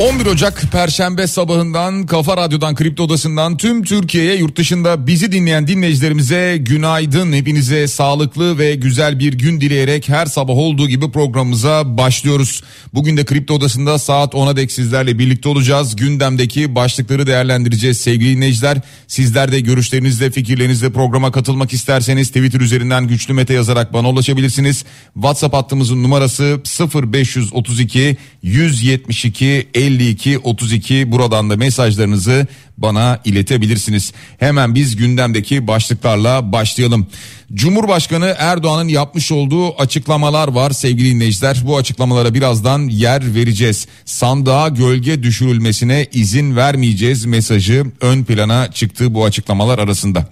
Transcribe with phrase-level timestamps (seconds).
[0.00, 6.56] 11 Ocak Perşembe sabahından Kafa Radyo'dan Kripto Odası'ndan tüm Türkiye'ye yurt dışında bizi dinleyen dinleyicilerimize
[6.60, 7.32] günaydın.
[7.32, 12.62] Hepinize sağlıklı ve güzel bir gün dileyerek her sabah olduğu gibi programımıza başlıyoruz.
[12.94, 15.96] Bugün de Kripto Odası'nda saat 10'a dek sizlerle birlikte olacağız.
[15.96, 18.80] Gündemdeki başlıkları değerlendireceğiz sevgili dinleyiciler.
[19.06, 24.84] Sizler de görüşlerinizle fikirlerinizle programa katılmak isterseniz Twitter üzerinden güçlü mete yazarak bana ulaşabilirsiniz.
[25.14, 26.60] WhatsApp hattımızın numarası
[26.94, 32.46] 0532 172 50 52 32 buradan da mesajlarınızı
[32.78, 34.12] bana iletebilirsiniz.
[34.38, 37.06] Hemen biz gündemdeki başlıklarla başlayalım.
[37.54, 41.62] Cumhurbaşkanı Erdoğan'ın yapmış olduğu açıklamalar var sevgili dinleyiciler.
[41.66, 43.86] Bu açıklamalara birazdan yer vereceğiz.
[44.04, 50.28] Sandığa gölge düşürülmesine izin vermeyeceğiz mesajı ön plana çıktı bu açıklamalar arasında.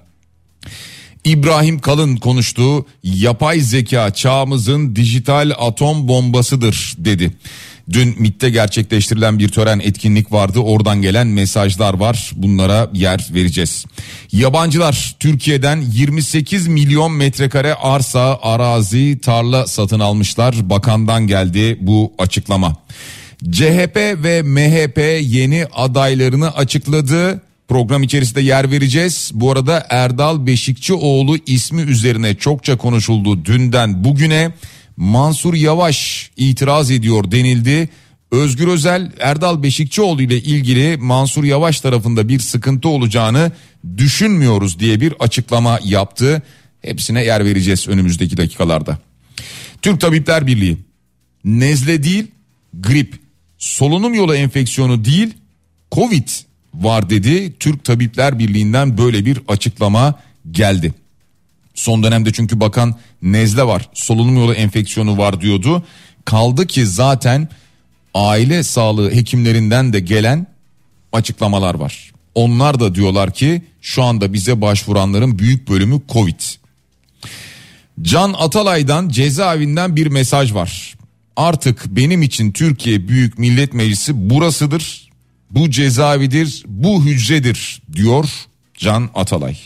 [1.25, 7.33] İbrahim Kalın konuştuğu yapay zeka çağımızın dijital atom bombasıdır dedi.
[7.93, 10.59] Dün MIT'te gerçekleştirilen bir tören etkinlik vardı.
[10.59, 12.33] Oradan gelen mesajlar var.
[12.37, 13.85] Bunlara yer vereceğiz.
[14.33, 20.71] Yabancılar Türkiye'den 28 milyon metrekare arsa, arazi, tarla satın almışlar.
[20.71, 22.77] Bakandan geldi bu açıklama.
[23.51, 27.43] CHP ve MHP yeni adaylarını açıkladı.
[27.69, 29.31] Program içerisinde yer vereceğiz.
[29.35, 34.53] Bu arada Erdal Beşikçioğlu ismi üzerine çokça konuşuldu dünden bugüne.
[34.99, 37.89] Mansur Yavaş itiraz ediyor denildi.
[38.31, 43.53] Özgür Özel Erdal Beşikçioğlu ile ilgili Mansur Yavaş tarafında bir sıkıntı olacağını
[43.97, 46.43] düşünmüyoruz diye bir açıklama yaptı.
[46.83, 48.99] Hepsine yer vereceğiz önümüzdeki dakikalarda.
[49.83, 50.79] Türk Tabipler Birliği
[51.45, 52.27] nezle değil
[52.75, 53.15] grip
[53.59, 55.35] solunum yolu enfeksiyonu değil
[55.93, 56.29] covid
[56.75, 57.53] var dedi.
[57.61, 60.21] Türk Tabipler Birliği'nden böyle bir açıklama
[60.51, 60.95] geldi.
[61.79, 65.83] Son dönemde çünkü bakan nezle var, solunum yolu enfeksiyonu var diyordu.
[66.25, 67.49] Kaldı ki zaten
[68.15, 70.47] aile sağlığı hekimlerinden de gelen
[71.13, 72.13] açıklamalar var.
[72.35, 76.41] Onlar da diyorlar ki şu anda bize başvuranların büyük bölümü Covid.
[78.03, 80.95] Can Atalay'dan cezaevinden bir mesaj var.
[81.37, 85.09] Artık benim için Türkiye Büyük Millet Meclisi burasıdır.
[85.51, 88.29] Bu cezaevidir, bu hücredir diyor
[88.75, 89.57] Can Atalay.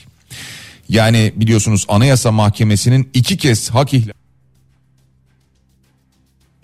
[0.93, 4.13] Yani biliyorsunuz Anayasa Mahkemesi'nin iki kez hak ihlali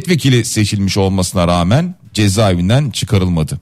[0.08, 3.60] vekili seçilmiş olmasına rağmen cezaevinden çıkarılmadı.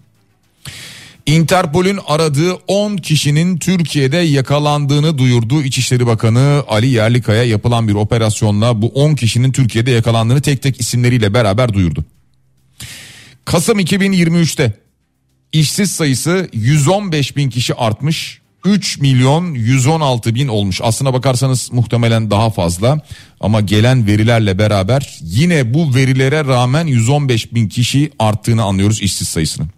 [1.26, 8.88] Interpol'ün aradığı 10 kişinin Türkiye'de yakalandığını duyurdu İçişleri Bakanı Ali Yerlikaya yapılan bir operasyonla bu
[8.88, 12.04] 10 kişinin Türkiye'de yakalandığını tek tek isimleriyle beraber duyurdu.
[13.44, 14.72] Kasım 2023'te
[15.52, 20.80] işsiz sayısı 115 bin kişi artmış 3 milyon 116 bin olmuş.
[20.82, 23.00] Aslına bakarsanız muhtemelen daha fazla
[23.40, 29.68] ama gelen verilerle beraber yine bu verilere rağmen 115 bin kişi arttığını anlıyoruz işsiz sayısının.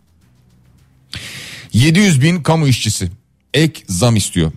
[1.72, 3.10] 700 bin kamu işçisi
[3.54, 4.52] ek zam istiyor.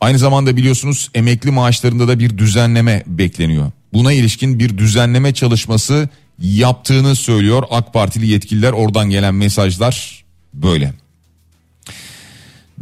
[0.00, 3.70] Aynı zamanda biliyorsunuz emekli maaşlarında da bir düzenleme bekleniyor.
[3.92, 6.08] Buna ilişkin bir düzenleme çalışması
[6.38, 10.24] yaptığını söylüyor AK Partili yetkililer oradan gelen mesajlar
[10.54, 11.01] böyle.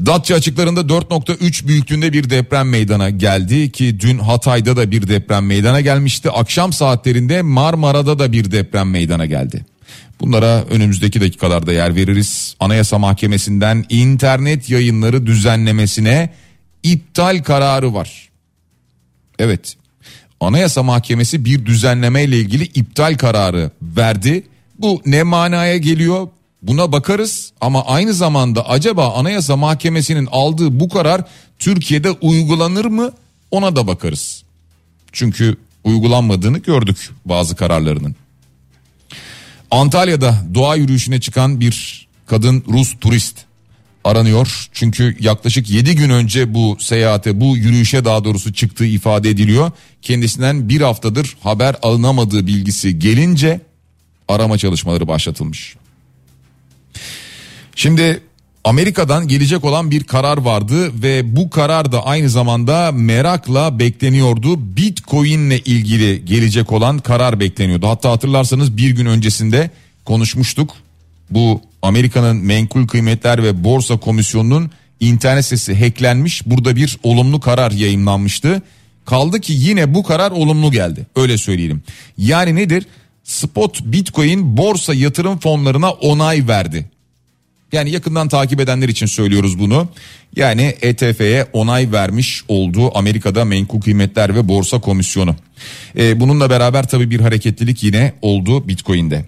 [0.06, 5.80] Datça açıklarında 4.3 büyüklüğünde bir deprem meydana geldi ki dün Hatay'da da bir deprem meydana
[5.80, 6.30] gelmişti.
[6.30, 9.66] Akşam saatlerinde Marmara'da da bir deprem meydana geldi.
[10.20, 12.56] Bunlara önümüzdeki dakikalarda yer veririz.
[12.60, 16.30] Anayasa Mahkemesi'nden internet yayınları düzenlemesine
[16.82, 18.28] iptal kararı var.
[19.38, 19.76] Evet.
[20.40, 24.42] Anayasa Mahkemesi bir düzenleme ile ilgili iptal kararı verdi.
[24.78, 26.28] Bu ne manaya geliyor?
[26.62, 31.24] Buna bakarız ama aynı zamanda acaba Anayasa Mahkemesi'nin aldığı bu karar
[31.58, 33.12] Türkiye'de uygulanır mı
[33.50, 34.42] ona da bakarız.
[35.12, 38.14] Çünkü uygulanmadığını gördük bazı kararlarının.
[39.70, 43.36] Antalya'da doğa yürüyüşüne çıkan bir kadın Rus turist
[44.04, 44.68] aranıyor.
[44.72, 49.70] Çünkü yaklaşık 7 gün önce bu seyahate bu yürüyüşe daha doğrusu çıktığı ifade ediliyor.
[50.02, 53.60] Kendisinden bir haftadır haber alınamadığı bilgisi gelince
[54.28, 55.76] arama çalışmaları başlatılmış.
[57.76, 58.20] Şimdi
[58.64, 64.76] Amerika'dan gelecek olan bir karar vardı ve bu karar da aynı zamanda merakla bekleniyordu.
[64.76, 67.88] Bitcoin ile ilgili gelecek olan karar bekleniyordu.
[67.88, 69.70] Hatta hatırlarsanız bir gün öncesinde
[70.04, 70.74] konuşmuştuk.
[71.30, 74.70] Bu Amerika'nın Menkul Kıymetler ve Borsa Komisyonu'nun
[75.00, 76.46] internet sitesi hacklenmiş.
[76.46, 78.62] Burada bir olumlu karar yayınlanmıştı.
[79.04, 81.06] Kaldı ki yine bu karar olumlu geldi.
[81.16, 81.82] Öyle söyleyelim.
[82.18, 82.86] Yani nedir?
[83.30, 86.90] Spot Bitcoin borsa yatırım fonlarına onay verdi.
[87.72, 89.88] Yani yakından takip edenler için söylüyoruz bunu.
[90.36, 95.36] Yani ETF'ye onay vermiş olduğu Amerika'da Menkul Kıymetler ve Borsa Komisyonu.
[95.96, 99.24] Ee, bununla beraber tabii bir hareketlilik yine oldu Bitcoin'de.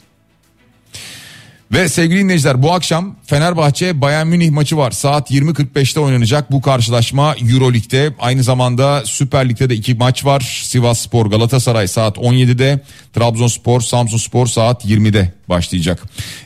[1.72, 4.90] Ve sevgili dinleyiciler bu akşam Fenerbahçe Bayern Münih maçı var.
[4.90, 8.14] Saat 20.45'te oynanacak bu karşılaşma Euroleague'de.
[8.19, 10.62] Aynı zamanda Süper Lig'de de iki maç var.
[10.64, 12.80] Sivas Spor Galatasaray saat 17'de.
[13.12, 16.02] Trabzonspor Samsun Spor saat 20'de başlayacak.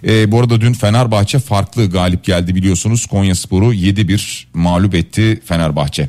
[0.07, 3.07] Ee, bu arada dün Fenerbahçe farklı galip geldi biliyorsunuz.
[3.07, 6.09] Konya Spor'u 7-1 mağlup etti Fenerbahçe.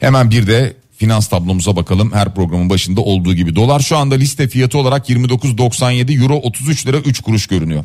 [0.00, 2.12] Hemen bir de finans tablomuza bakalım.
[2.12, 3.56] Her programın başında olduğu gibi.
[3.56, 7.84] Dolar şu anda liste fiyatı olarak 29.97 euro 33 lira 3 kuruş görünüyor.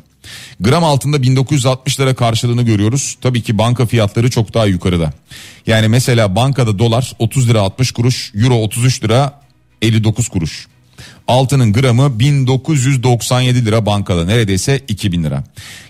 [0.59, 3.17] Gram altında 1960 lira karşılığını görüyoruz.
[3.21, 5.13] Tabii ki banka fiyatları çok daha yukarıda.
[5.67, 9.41] Yani mesela bankada dolar 30 lira 60 kuruş, euro 33 lira
[9.81, 10.67] 59 kuruş.
[11.27, 15.43] Altının gramı 1997 lira bankada neredeyse 2000 lira.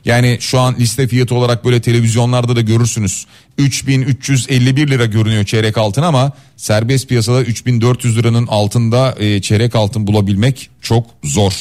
[0.06, 3.26] Yani şu an liste fiyatı olarak böyle televizyonlarda da görürsünüz.
[3.58, 10.70] 3351 lira görünüyor çeyrek altın ama serbest piyasada 3400 liranın altında e, çeyrek altın bulabilmek
[10.82, 11.54] çok zor.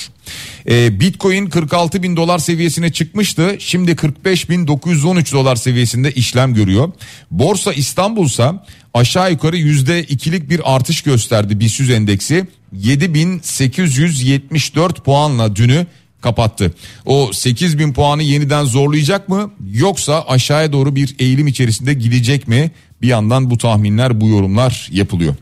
[0.69, 3.57] E, Bitcoin 46 bin dolar seviyesine çıkmıştı.
[3.59, 6.93] Şimdi 45 bin 913 dolar seviyesinde işlem görüyor.
[7.31, 15.87] Borsa İstanbul'sa aşağı yukarı yüzde ikilik bir artış gösterdi BIST endeksi 7874 puanla dünü
[16.21, 16.75] kapattı.
[17.07, 22.71] O 8000 puanı yeniden zorlayacak mı yoksa aşağıya doğru bir eğilim içerisinde gidecek mi?
[23.03, 25.35] Bir yandan bu tahminler bu yorumlar yapılıyor.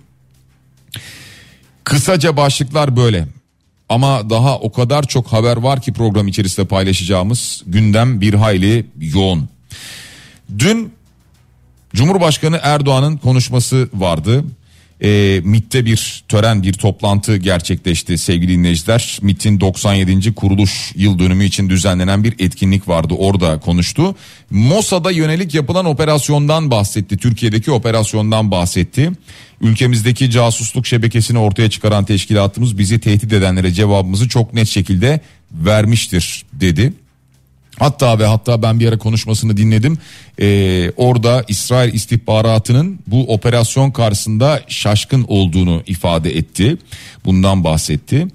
[1.85, 3.29] Kısaca başlıklar böyle.
[3.89, 9.49] Ama daha o kadar çok haber var ki program içerisinde paylaşacağımız gündem bir hayli yoğun.
[10.59, 10.93] Dün
[11.95, 14.45] Cumhurbaşkanı Erdoğan'ın konuşması vardı
[15.03, 19.19] e, MIT'te bir tören bir toplantı gerçekleşti sevgili dinleyiciler.
[19.23, 20.35] MIT'in 97.
[20.35, 24.15] kuruluş yıl dönümü için düzenlenen bir etkinlik vardı orada konuştu.
[24.51, 27.17] Mossad'a yönelik yapılan operasyondan bahsetti.
[27.17, 29.11] Türkiye'deki operasyondan bahsetti.
[29.61, 35.21] Ülkemizdeki casusluk şebekesini ortaya çıkaran teşkilatımız bizi tehdit edenlere cevabımızı çok net şekilde
[35.53, 36.93] vermiştir dedi.
[37.81, 39.99] Hatta ve hatta ben bir ara konuşmasını dinledim.
[40.41, 46.77] Ee, orada İsrail istihbaratının bu operasyon karşısında şaşkın olduğunu ifade etti.
[47.25, 48.27] Bundan bahsetti.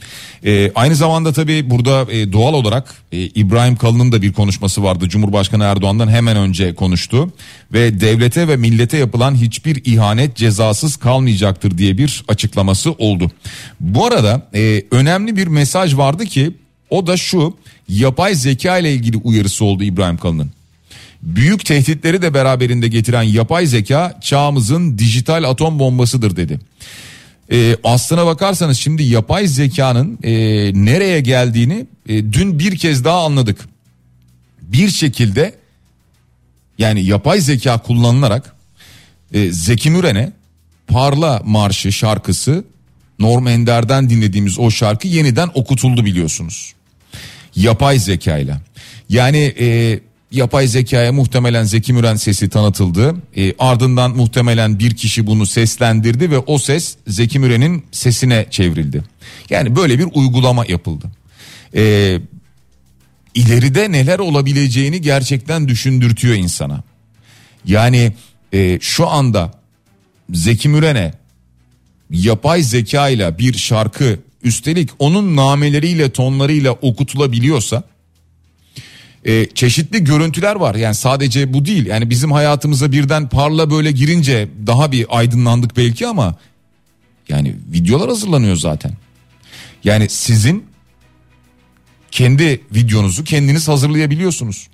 [0.45, 5.09] Ee, aynı zamanda tabii burada e, doğal olarak e, İbrahim Kalın'ın da bir konuşması vardı.
[5.09, 7.33] Cumhurbaşkanı Erdoğan'dan hemen önce konuştu.
[7.73, 13.31] Ve devlete ve millete yapılan hiçbir ihanet cezasız kalmayacaktır diye bir açıklaması oldu.
[13.79, 16.51] Bu arada e, önemli bir mesaj vardı ki
[16.89, 17.57] o da şu
[17.89, 20.51] yapay zeka ile ilgili uyarısı oldu İbrahim Kalın'ın.
[21.21, 26.59] Büyük tehditleri de beraberinde getiren yapay zeka çağımızın dijital atom bombasıdır dedi.
[27.51, 30.31] E, aslına bakarsanız şimdi yapay zekanın e,
[30.85, 33.59] nereye geldiğini e, dün bir kez daha anladık.
[34.61, 35.55] Bir şekilde
[36.77, 38.55] yani yapay zeka kullanılarak
[39.33, 40.31] e, Zeki Müren'e
[40.87, 42.63] Parla Marşı şarkısı
[43.19, 46.75] Norm Ender'den dinlediğimiz o şarkı yeniden okutuldu biliyorsunuz
[47.55, 48.61] yapay zekayla.
[49.09, 49.99] Yani e,
[50.31, 53.15] yapay zekaya muhtemelen Zeki Müren sesi tanıtıldı.
[53.37, 59.03] E, ardından muhtemelen bir kişi bunu seslendirdi ve o ses Zeki Müren'in sesine çevrildi.
[59.49, 61.05] Yani böyle bir uygulama yapıldı.
[61.75, 62.17] E,
[63.35, 66.83] ileride neler olabileceğini gerçekten düşündürtüyor insana.
[67.65, 68.13] Yani
[68.53, 69.51] e, şu anda
[70.33, 71.13] Zeki Müren'e
[72.09, 77.83] yapay zeka ile bir şarkı üstelik onun nameleriyle tonlarıyla okutulabiliyorsa
[79.25, 80.75] e, çeşitli görüntüler var.
[80.75, 81.85] Yani sadece bu değil.
[81.85, 86.35] Yani bizim hayatımıza birden parla böyle girince daha bir aydınlandık belki ama
[87.29, 88.91] yani videolar hazırlanıyor zaten.
[89.83, 90.65] Yani sizin
[92.11, 94.67] kendi videonuzu kendiniz hazırlayabiliyorsunuz.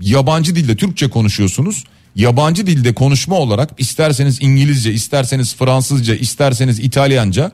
[0.00, 1.84] Yabancı dilde Türkçe konuşuyorsunuz.
[2.16, 7.52] Yabancı dilde konuşma olarak isterseniz İngilizce, isterseniz Fransızca, isterseniz İtalyanca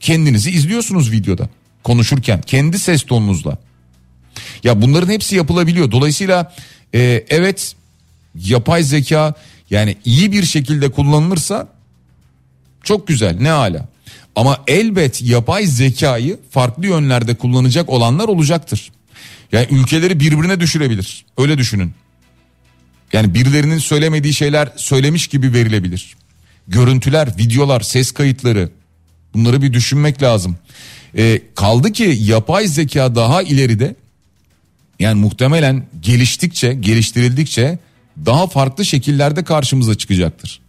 [0.00, 1.48] kendinizi izliyorsunuz videoda
[1.82, 3.58] konuşurken kendi ses tonunuzla.
[4.64, 5.90] Ya bunların hepsi yapılabiliyor.
[5.90, 6.54] Dolayısıyla
[6.94, 7.76] e, evet
[8.34, 9.34] yapay zeka
[9.70, 11.68] yani iyi bir şekilde kullanılırsa
[12.82, 13.88] çok güzel ne ala.
[14.36, 18.92] Ama elbet yapay zekayı farklı yönlerde kullanacak olanlar olacaktır.
[19.52, 21.24] Yani ülkeleri birbirine düşürebilir.
[21.38, 21.94] Öyle düşünün.
[23.12, 26.16] Yani birilerinin söylemediği şeyler söylemiş gibi verilebilir.
[26.68, 28.68] Görüntüler, videolar, ses kayıtları
[29.34, 30.56] bunları bir düşünmek lazım.
[31.16, 33.94] E, kaldı ki yapay zeka daha ileride
[34.98, 37.78] yani muhtemelen geliştikçe, geliştirildikçe
[38.26, 40.60] daha farklı şekillerde karşımıza çıkacaktır.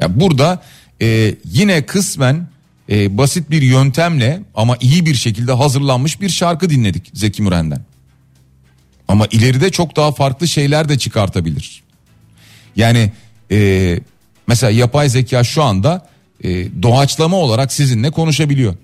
[0.00, 0.62] Yani burada
[1.02, 2.48] e, yine kısmen
[2.90, 7.80] e, basit bir yöntemle ama iyi bir şekilde hazırlanmış bir şarkı dinledik Zeki Müren'den.
[9.12, 11.82] Ama ileride çok daha farklı şeyler de çıkartabilir.
[12.76, 13.12] Yani
[13.50, 13.98] e,
[14.46, 16.06] mesela yapay zeka şu anda
[16.44, 18.74] e, doğaçlama olarak sizinle konuşabiliyor.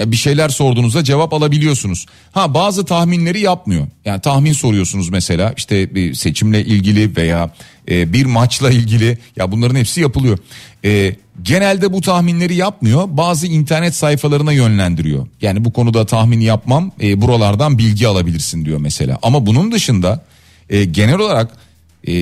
[0.00, 2.06] Ya bir şeyler sorduğunuzda cevap alabiliyorsunuz.
[2.32, 3.86] Ha bazı tahminleri yapmıyor.
[4.04, 7.50] Yani tahmin soruyorsunuz mesela işte bir seçimle ilgili veya
[7.90, 10.38] e, bir maçla ilgili ya bunların hepsi yapılıyor.
[10.84, 13.04] E, genelde bu tahminleri yapmıyor.
[13.08, 15.26] Bazı internet sayfalarına yönlendiriyor.
[15.42, 19.18] Yani bu konuda tahmin yapmam e, buralardan bilgi alabilirsin diyor mesela.
[19.22, 20.24] Ama bunun dışında
[20.70, 21.50] e, genel olarak
[22.08, 22.12] e,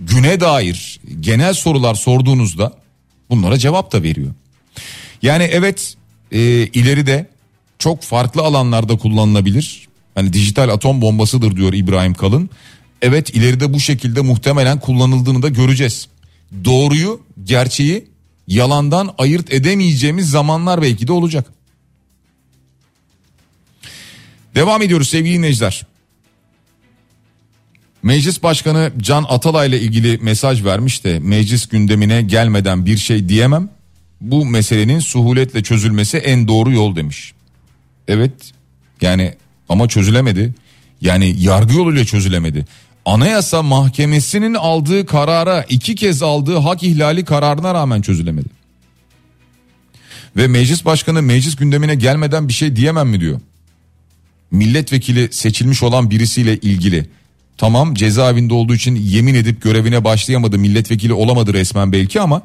[0.00, 2.72] güne dair genel sorular sorduğunuzda
[3.30, 4.30] bunlara cevap da veriyor.
[5.22, 5.96] Yani evet
[6.32, 7.26] e, ileride
[7.78, 9.88] çok farklı alanlarda kullanılabilir.
[10.14, 12.50] Hani dijital atom bombasıdır diyor İbrahim Kalın.
[13.02, 16.08] Evet ileride bu şekilde muhtemelen kullanıldığını da göreceğiz.
[16.64, 18.04] Doğruyu, gerçeği
[18.48, 21.46] yalandan ayırt edemeyeceğimiz zamanlar belki de olacak.
[24.54, 25.86] Devam ediyoruz sevgili dinleyiciler.
[28.02, 33.68] Meclis Başkanı Can Atalay ile ilgili mesaj vermiş de meclis gündemine gelmeden bir şey diyemem.
[34.22, 37.32] Bu meselenin suhuletle çözülmesi en doğru yol demiş.
[38.08, 38.32] Evet
[39.00, 39.34] yani
[39.68, 40.54] ama çözülemedi.
[41.00, 42.64] Yani yargı yoluyla çözülemedi.
[43.04, 48.48] Anayasa Mahkemesi'nin aldığı karara iki kez aldığı hak ihlali kararına rağmen çözülemedi.
[50.36, 53.40] Ve meclis başkanı meclis gündemine gelmeden bir şey diyemem mi diyor.
[54.50, 57.06] Milletvekili seçilmiş olan birisiyle ilgili
[57.56, 62.42] Tamam cezaevinde olduğu için yemin edip görevine başlayamadı milletvekili olamadı resmen belki ama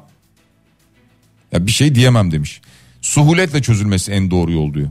[1.51, 2.61] ya bir şey diyemem demiş.
[3.01, 4.89] Suhuletle çözülmesi en doğru yol diyor.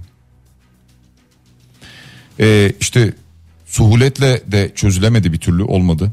[2.41, 3.15] Ee, işte
[3.67, 6.13] suhuletle de çözülemedi bir türlü olmadı.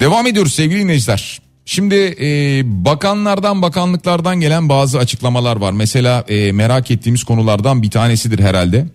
[0.00, 1.40] Devam ediyoruz sevgili dinleyiciler.
[1.64, 5.72] Şimdi e, bakanlardan bakanlıklardan gelen bazı açıklamalar var.
[5.72, 8.86] Mesela e, merak ettiğimiz konulardan bir tanesidir herhalde.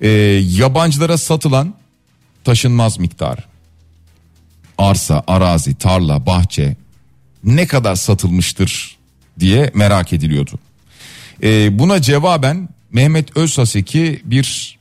[0.00, 0.08] E,
[0.58, 1.74] yabancılara satılan
[2.44, 3.38] taşınmaz miktar.
[4.78, 6.76] Arsa, arazi, tarla, bahçe
[7.44, 8.96] ne kadar satılmıştır
[9.40, 10.58] diye merak ediliyordu.
[11.42, 14.78] Ee, buna cevaben Mehmet Özhaseki bir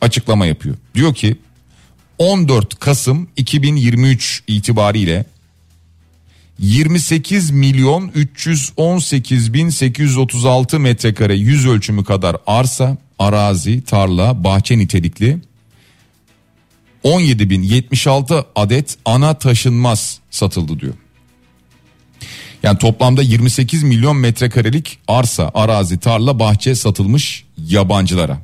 [0.00, 0.76] açıklama yapıyor.
[0.94, 1.36] Diyor ki
[2.18, 5.24] 14 Kasım 2023 itibariyle
[6.58, 15.38] 28 milyon 318 bin 836 metrekare yüz ölçümü kadar arsa, arazi, tarla, bahçe nitelikli
[17.04, 20.94] 17.076 adet ana taşınmaz satıldı diyor.
[22.62, 28.38] Yani toplamda 28 milyon metrekarelik arsa, arazi, tarla, bahçe satılmış yabancılara.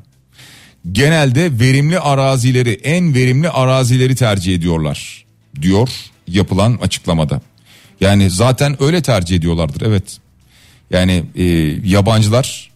[0.92, 5.24] Genelde verimli arazileri, en verimli arazileri tercih ediyorlar
[5.62, 5.88] diyor
[6.28, 7.40] yapılan açıklamada.
[8.00, 10.18] Yani zaten öyle tercih ediyorlardır evet.
[10.90, 11.44] Yani e,
[11.84, 12.70] yabancılar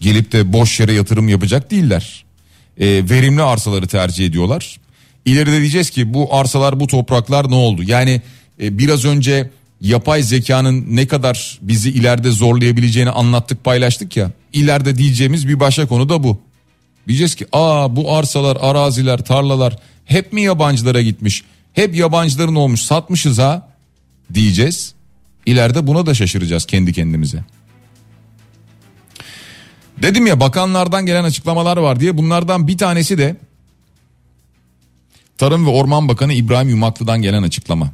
[0.00, 2.24] gelip de boş yere yatırım yapacak değiller.
[2.80, 4.80] E, verimli arsaları tercih ediyorlar.
[5.24, 7.82] İleride diyeceğiz ki bu arsalar bu topraklar ne oldu?
[7.82, 8.22] Yani
[8.62, 9.50] e, biraz önce
[9.82, 14.30] yapay zekanın ne kadar bizi ileride zorlayabileceğini anlattık paylaştık ya.
[14.52, 16.40] İleride diyeceğimiz bir başka konu da bu.
[17.08, 21.42] Diyeceğiz ki aa bu arsalar, araziler, tarlalar hep mi yabancılara gitmiş?
[21.72, 23.68] Hep yabancıların olmuş satmışız ha
[24.34, 24.94] diyeceğiz.
[25.46, 27.44] İleride buna da şaşıracağız kendi kendimize.
[30.02, 33.36] Dedim ya bakanlardan gelen açıklamalar var diye bunlardan bir tanesi de
[35.38, 37.92] Tarım ve Orman Bakanı İbrahim Yumaklı'dan gelen açıklama.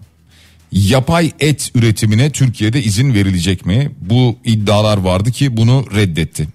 [0.73, 3.91] Yapay et üretimine Türkiye'de izin verilecek mi?
[4.01, 6.49] Bu iddialar vardı ki bunu reddetti.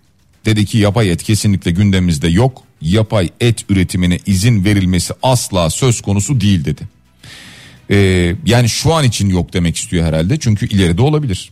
[0.45, 2.63] Dedi ki yapay et kesinlikle gündemimizde yok.
[2.81, 6.81] Yapay et üretimine izin verilmesi asla söz konusu değil dedi.
[7.89, 11.51] Ee, yani şu an için yok demek istiyor herhalde çünkü ileride olabilir.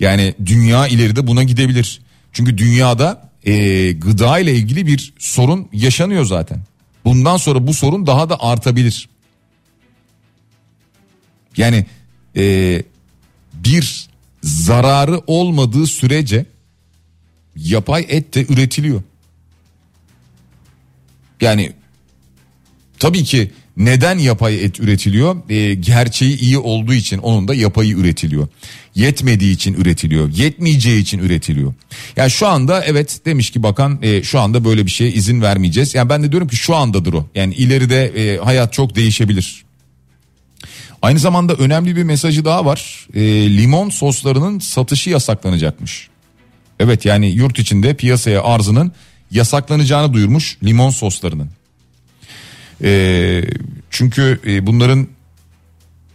[0.00, 2.00] Yani dünya ileride buna gidebilir.
[2.32, 6.60] Çünkü dünyada e, gıda ile ilgili bir sorun yaşanıyor zaten.
[7.04, 9.08] Bundan sonra bu sorun daha da artabilir.
[11.58, 11.86] Yani
[12.36, 12.82] e,
[13.54, 14.08] bir
[14.42, 16.46] zararı olmadığı sürece
[17.56, 19.02] yapay et de üretiliyor.
[21.40, 21.72] Yani
[22.98, 25.50] tabii ki Neden yapay et üretiliyor?
[25.50, 28.48] E, gerçeği iyi olduğu için onun da yapayı üretiliyor.
[28.94, 30.30] Yetmediği için üretiliyor.
[30.36, 31.74] Yetmeyeceği için üretiliyor.
[32.16, 35.94] Yani şu anda evet demiş ki bakan e, şu anda böyle bir şeye izin vermeyeceğiz.
[35.94, 37.26] Yani ben de diyorum ki şu andadır o.
[37.34, 39.64] Yani ileride e, hayat çok değişebilir.
[41.02, 43.08] Aynı zamanda önemli bir mesajı daha var.
[43.14, 43.20] E,
[43.56, 46.08] limon soslarının satışı yasaklanacakmış.
[46.80, 48.92] Evet yani yurt içinde piyasaya arzının
[49.30, 51.50] yasaklanacağını duyurmuş limon soslarının.
[52.82, 53.42] E,
[53.90, 55.08] çünkü bunların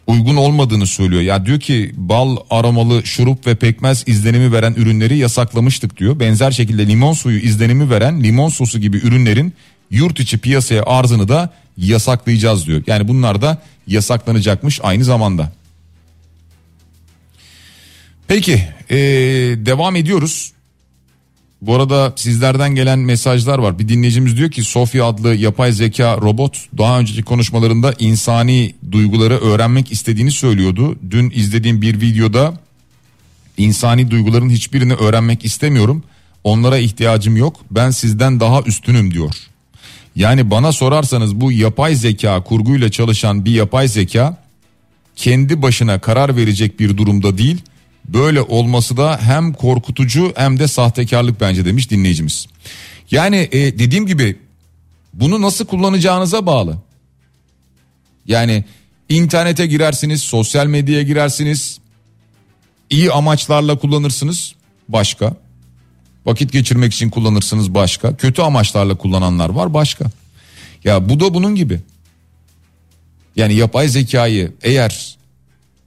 [0.07, 1.21] uygun olmadığını söylüyor.
[1.21, 6.19] Ya diyor ki bal aromalı şurup ve pekmez izlenimi veren ürünleri yasaklamıştık diyor.
[6.19, 9.53] Benzer şekilde limon suyu izlenimi veren limon sosu gibi ürünlerin
[9.91, 12.83] yurt içi piyasaya arzını da yasaklayacağız diyor.
[12.87, 15.51] Yani bunlar da yasaklanacakmış aynı zamanda.
[18.27, 18.97] Peki ee,
[19.65, 20.53] devam ediyoruz.
[21.61, 23.79] Bu arada sizlerden gelen mesajlar var.
[23.79, 29.91] Bir dinleyicimiz diyor ki Sofya adlı yapay zeka robot daha önceki konuşmalarında insani duyguları öğrenmek
[29.91, 30.99] istediğini söylüyordu.
[31.09, 32.53] Dün izlediğim bir videoda
[33.57, 36.03] insani duyguların hiçbirini öğrenmek istemiyorum.
[36.43, 37.55] Onlara ihtiyacım yok.
[37.71, 39.35] Ben sizden daha üstünüm diyor.
[40.15, 44.37] Yani bana sorarsanız bu yapay zeka kurguyla çalışan bir yapay zeka
[45.15, 47.61] kendi başına karar verecek bir durumda değil
[48.07, 52.47] Böyle olması da hem korkutucu hem de sahtekarlık bence demiş dinleyicimiz.
[53.11, 54.37] Yani e, dediğim gibi
[55.13, 56.77] bunu nasıl kullanacağınıza bağlı.
[58.25, 58.63] Yani
[59.09, 61.79] internete girersiniz, sosyal medyaya girersiniz.
[62.89, 64.55] iyi amaçlarla kullanırsınız
[64.89, 65.35] başka.
[66.25, 68.17] Vakit geçirmek için kullanırsınız başka.
[68.17, 70.05] Kötü amaçlarla kullananlar var başka.
[70.83, 71.79] Ya bu da bunun gibi.
[73.35, 75.17] Yani yapay zekayı eğer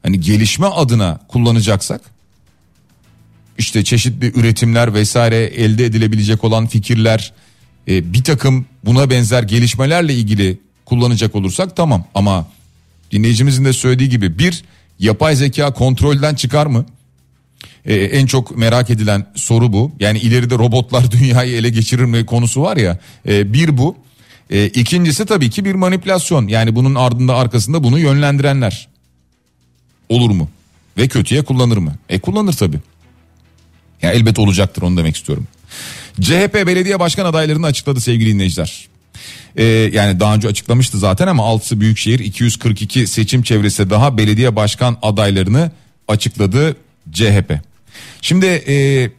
[0.02, 2.00] hani gelişme adına kullanacaksak
[3.58, 7.32] işte çeşitli üretimler vesaire elde edilebilecek olan fikirler
[7.88, 12.46] e, bir takım buna benzer gelişmelerle ilgili kullanacak olursak tamam ama
[13.12, 14.64] dinleyicimizin de söylediği gibi bir
[14.98, 16.86] yapay zeka kontrolden çıkar mı?
[17.84, 19.92] Ee, en çok merak edilen soru bu.
[20.00, 22.98] Yani ileride robotlar dünyayı ele geçirir mi konusu var ya.
[23.28, 23.96] E, bir bu.
[24.50, 26.48] E, ikincisi tabii ki bir manipülasyon.
[26.48, 28.88] Yani bunun ardında arkasında bunu yönlendirenler.
[30.08, 30.48] Olur mu?
[30.98, 31.94] Ve kötüye kullanır mı?
[32.08, 32.78] E kullanır tabii.
[34.02, 35.46] Yani elbet olacaktır onu demek istiyorum.
[36.20, 38.88] CHP belediye başkan adaylarını açıkladı sevgili dinleyiciler.
[39.56, 44.98] Ee, yani daha önce açıklamıştı zaten ama 6 büyükşehir 242 seçim çevresi daha belediye başkan
[45.02, 45.70] adaylarını
[46.08, 46.76] açıkladı
[47.12, 47.52] CHP.
[48.20, 49.10] Şimdi e,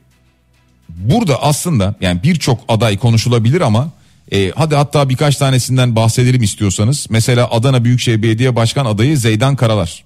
[0.90, 3.92] burada aslında yani birçok aday konuşulabilir ama
[4.32, 7.08] e, hadi hatta birkaç tanesinden bahsedelim istiyorsanız.
[7.10, 10.04] Mesela Adana Büyükşehir Belediye Başkan adayı Zeydan Karalar.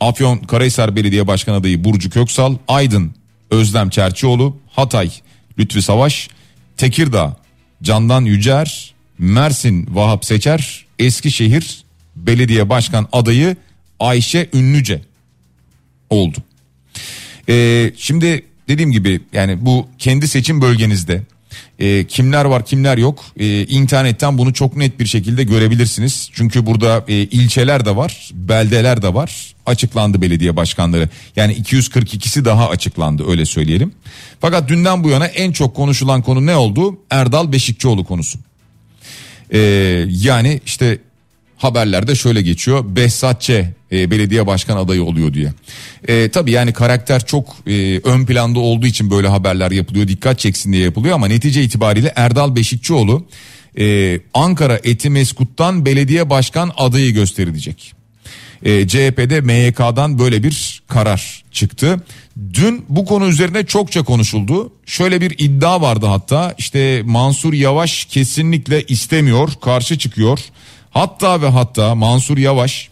[0.00, 3.14] Afyon Karahisar Belediye Başkan adayı Burcu Köksal, Aydın
[3.50, 5.10] Özlem Çerçioğlu, Hatay
[5.58, 6.28] Lütfi Savaş,
[6.76, 7.36] Tekirdağ
[7.82, 11.84] Candan Yücer, Mersin Vahap Seçer, Eskişehir
[12.16, 13.56] Belediye Başkan adayı
[14.00, 15.02] Ayşe Ünlüce
[16.10, 16.38] oldu.
[17.50, 21.22] Ee, şimdi dediğim gibi yani bu kendi seçim bölgenizde
[21.78, 26.30] e, kimler var kimler yok e, internetten bunu çok net bir şekilde görebilirsiniz.
[26.32, 31.08] Çünkü burada e, ilçeler de var beldeler de var açıklandı belediye başkanları.
[31.36, 33.92] Yani 242'si daha açıklandı öyle söyleyelim.
[34.40, 36.98] Fakat dünden bu yana en çok konuşulan konu ne oldu?
[37.10, 38.38] Erdal Beşikçioğlu konusu.
[39.52, 39.58] E,
[40.08, 40.98] yani işte
[41.60, 42.84] haberlerde şöyle geçiyor.
[42.96, 45.52] Behzatçe e, belediye başkan adayı oluyor diye.
[46.08, 50.08] E, tabii yani karakter çok e, ön planda olduğu için böyle haberler yapılıyor.
[50.08, 53.26] Dikkat çeksin diye yapılıyor ama netice itibariyle Erdal Beşikçioğlu
[53.78, 57.92] e, Ankara Etimeskut'tan belediye başkan adayı gösterilecek.
[58.62, 62.00] E, CHP'de MYK'dan böyle bir karar çıktı.
[62.54, 64.72] Dün bu konu üzerine çokça konuşuldu.
[64.86, 70.38] Şöyle bir iddia vardı hatta işte Mansur Yavaş kesinlikle istemiyor, karşı çıkıyor.
[70.90, 72.88] Hatta ve hatta Mansur Yavaş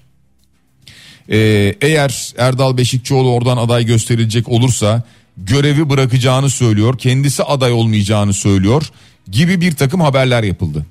[1.30, 1.38] e,
[1.80, 5.02] eğer Erdal Beşikçioğlu oradan aday gösterilecek olursa
[5.36, 6.98] görevi bırakacağını söylüyor.
[6.98, 8.90] Kendisi aday olmayacağını söylüyor
[9.30, 10.86] gibi bir takım haberler yapıldı.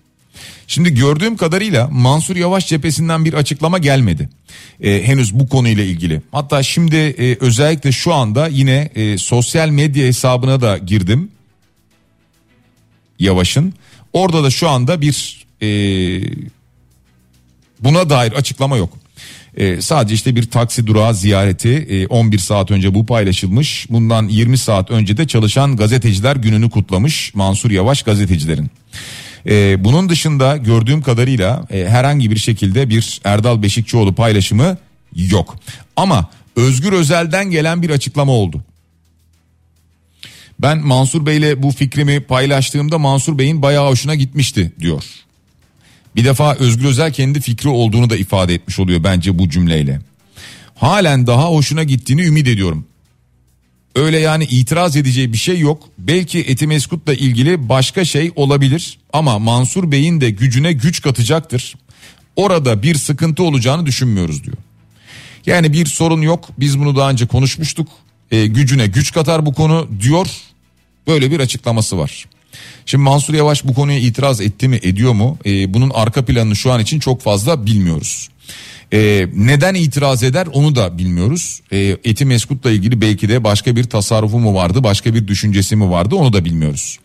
[0.68, 4.30] Şimdi gördüğüm kadarıyla Mansur Yavaş cephesinden bir açıklama gelmedi.
[4.82, 6.22] E, henüz bu konuyla ilgili.
[6.32, 11.32] Hatta şimdi e, özellikle şu anda yine e, sosyal medya hesabına da girdim.
[13.20, 13.74] Yavaş'ın.
[14.14, 15.68] Orada da şu anda bir e,
[17.80, 18.94] Buna dair açıklama yok.
[19.58, 23.88] Ee, sadece işte bir taksi durağı ziyareti e, 11 saat önce bu paylaşılmış.
[23.90, 28.72] Bundan 20 saat önce de çalışan gazeteciler gününü kutlamış Mansur Yavaş gazetecilerin.
[29.48, 34.78] Ee, bunun dışında gördüğüm kadarıyla e, herhangi bir şekilde bir Erdal Beşikçioğlu paylaşımı
[35.16, 35.56] yok.
[35.96, 38.62] Ama Özgür Özel'den gelen bir açıklama oldu.
[40.60, 45.04] Ben Mansur Bey'le bu fikrimi paylaştığımda Mansur Bey'in bayağı hoşuna gitmişti diyor.
[46.18, 50.00] Bir defa Özgür Özel kendi fikri olduğunu da ifade etmiş oluyor bence bu cümleyle.
[50.76, 52.86] Halen daha hoşuna gittiğini ümit ediyorum.
[53.96, 55.84] Öyle yani itiraz edeceği bir şey yok.
[55.98, 61.76] Belki Etimeskut'la ilgili başka şey olabilir ama Mansur Bey'in de gücüne güç katacaktır.
[62.36, 64.58] Orada bir sıkıntı olacağını düşünmüyoruz diyor.
[65.46, 66.50] Yani bir sorun yok.
[66.58, 67.88] Biz bunu daha önce konuşmuştuk.
[68.32, 70.28] E, gücüne güç katar bu konu diyor.
[71.08, 72.26] Böyle bir açıklaması var.
[72.86, 75.38] Şimdi Mansur Yavaş bu konuya itiraz etti mi ediyor mu?
[75.46, 78.30] E, bunun arka planını şu an için çok fazla bilmiyoruz.
[78.94, 81.62] E, neden itiraz eder onu da bilmiyoruz.
[81.72, 85.90] E, Eti Meskut'la ilgili belki de başka bir tasarrufu mu vardı, başka bir düşüncesi mi
[85.90, 87.00] vardı onu da bilmiyoruz.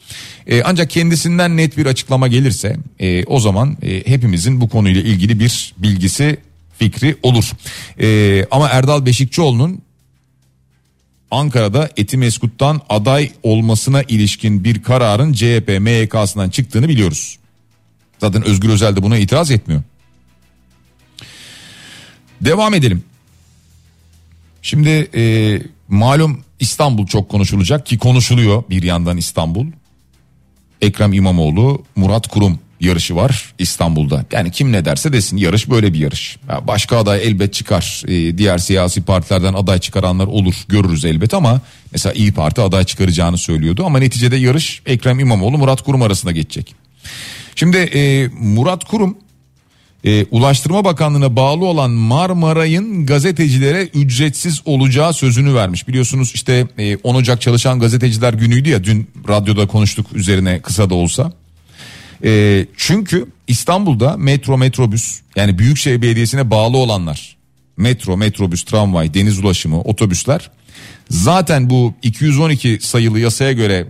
[0.47, 5.41] E, ancak kendisinden net bir açıklama gelirse e, o zaman e, hepimizin bu konuyla ilgili
[5.41, 6.37] bir bilgisi
[6.79, 7.51] fikri olur.
[8.01, 9.83] E, ama Erdal Beşikçioğlu'nun
[11.33, 17.39] Ankara'da Etimeskut'tan aday olmasına ilişkin bir kararın CHP MYK'sından çıktığını biliyoruz.
[18.19, 19.83] Zaten Özgür Özel de buna itiraz etmiyor.
[22.41, 23.05] Devam edelim.
[24.63, 25.23] Şimdi e,
[25.89, 29.67] malum İstanbul çok konuşulacak ki konuşuluyor bir yandan İstanbul.
[30.81, 34.25] Ekrem İmamoğlu, Murat Kurum yarışı var İstanbul'da.
[34.33, 36.37] Yani kim ne derse desin yarış böyle bir yarış.
[36.49, 38.03] Ya başka aday elbet çıkar.
[38.09, 41.61] Ee, diğer siyasi partilerden aday çıkaranlar olur görürüz elbet ama
[41.93, 43.85] mesela İyi Parti aday çıkaracağını söylüyordu.
[43.87, 46.75] Ama neticede yarış Ekrem İmamoğlu Murat Kurum arasında geçecek.
[47.55, 49.17] Şimdi e, Murat Kurum
[50.05, 55.89] e, Ulaştırma Bakanlığı'na bağlı olan Marmaray'ın gazetecilere ücretsiz olacağı sözünü vermiş.
[55.89, 60.95] Biliyorsunuz işte e, 10 Ocak Çalışan Gazeteciler Günü'ydü ya dün radyoda konuştuk üzerine kısa da
[60.95, 61.33] olsa.
[62.25, 67.37] E, çünkü İstanbul'da metro metrobüs yani Büyükşehir Belediyesi'ne bağlı olanlar
[67.77, 70.51] metro metrobüs tramvay deniz ulaşımı otobüsler
[71.11, 73.87] zaten bu 212 sayılı yasaya göre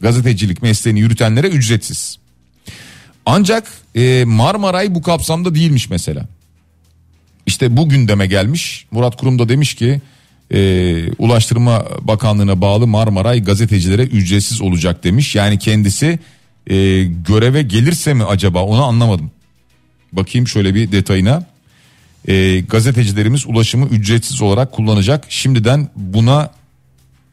[0.00, 2.18] gazetecilik mesleğini yürütenlere ücretsiz.
[3.26, 6.28] Ancak e, Marmaray bu kapsamda değilmiş mesela.
[7.46, 10.00] İşte bu gündeme gelmiş Murat Kurum da demiş ki
[10.52, 15.34] e, Ulaştırma Bakanlığı'na bağlı Marmaray gazetecilere ücretsiz olacak demiş.
[15.34, 16.18] Yani kendisi
[16.68, 19.30] e, göreve gelirse mi acaba onu anlamadım.
[20.12, 21.46] Bakayım şöyle bir detayına.
[22.28, 25.24] E, gazetecilerimiz ulaşımı ücretsiz olarak kullanacak.
[25.28, 26.50] Şimdiden buna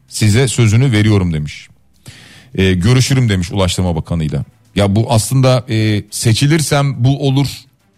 [0.08, 1.68] size sözünü veriyorum demiş.
[2.56, 4.44] E, görüşürüm demiş Ulaştırma Bakanı'yla.
[4.76, 7.48] Ya bu aslında e, seçilirsem bu olur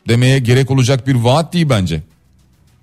[0.07, 2.01] demeye gerek olacak bir vaat değil bence.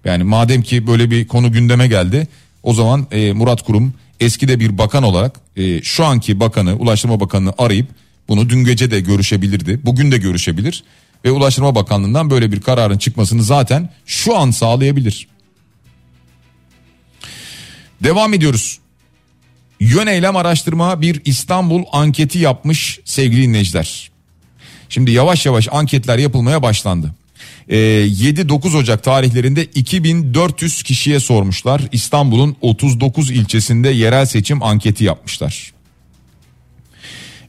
[0.05, 2.29] Yani madem ki böyle bir konu gündeme geldi
[2.63, 7.21] o zaman e, Murat Kurum eski de bir bakan olarak e, şu anki bakanı Ulaştırma
[7.21, 7.87] Bakanı'nı arayıp
[8.29, 9.81] bunu dün gece de görüşebilirdi.
[9.85, 10.85] Bugün de görüşebilir.
[11.25, 15.29] Ve Ulaştırma Bakanlığı'ndan böyle bir kararın çıkmasını zaten şu an sağlayabilir.
[18.03, 18.79] Devam ediyoruz.
[19.81, 24.11] Yöneylem araştırma bir İstanbul anketi yapmış sevgili dinleyiciler.
[24.89, 27.15] Şimdi yavaş yavaş anketler yapılmaya başlandı.
[27.69, 31.83] Ee, 7-9 Ocak tarihlerinde 2400 kişiye sormuşlar.
[31.93, 35.73] İstanbul'un 39 ilçesinde yerel seçim anketi yapmışlar.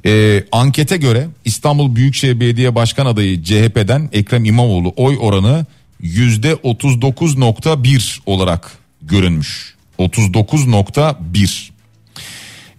[0.06, 5.66] Ee, ankete göre İstanbul Büyükşehir Belediye Başkan adayı CHP'den Ekrem İmamoğlu oy oranı
[6.04, 9.76] %39.1 olarak görünmüş.
[10.00, 11.70] 39.1.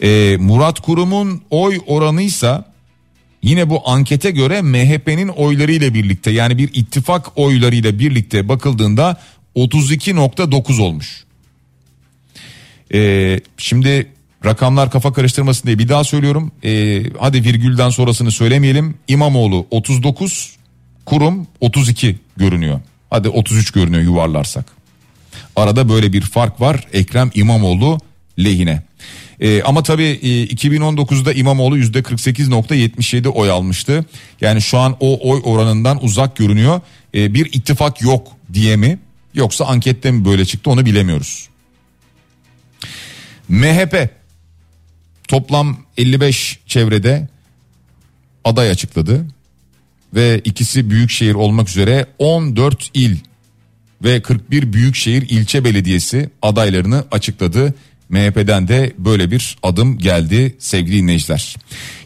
[0.03, 2.73] Ee, Murat Kurum'un oy oranıysa
[3.43, 9.21] yine bu ankete göre MHP'nin oylarıyla birlikte yani bir ittifak oylarıyla birlikte bakıldığında
[9.57, 11.25] 32.9 olmuş.
[12.95, 14.07] Ee, şimdi
[14.47, 16.53] Rakamlar kafa karıştırmasın diye bir daha söylüyorum.
[16.65, 18.95] Ee, hadi virgülden sonrasını söylemeyelim.
[19.09, 20.57] İmamoğlu 39,
[21.07, 22.81] kurum 32 görünüyor.
[23.11, 24.65] Hadi 33 görünüyor yuvarlarsak.
[25.57, 27.99] Arada böyle bir fark var Ekrem İmamoğlu
[28.39, 28.83] lehine.
[29.41, 34.05] Ee, ama tabii e, 2019'da İmamoğlu %48.77 oy almıştı.
[34.41, 36.81] Yani şu an o oy oranından uzak görünüyor.
[37.15, 38.99] Ee, bir ittifak yok diye mi
[39.35, 41.49] yoksa ankette mi böyle çıktı onu bilemiyoruz.
[43.49, 44.16] MHP
[45.29, 47.29] toplam 55 çevrede
[48.45, 49.27] aday açıkladı
[50.15, 53.17] ve ikisi büyükşehir olmak üzere 14 il
[54.05, 57.75] ve 41 büyükşehir ilçe belediyesi adaylarını açıkladı.
[58.09, 61.57] MHP'den de böyle bir adım geldi sevgili dinleyiciler.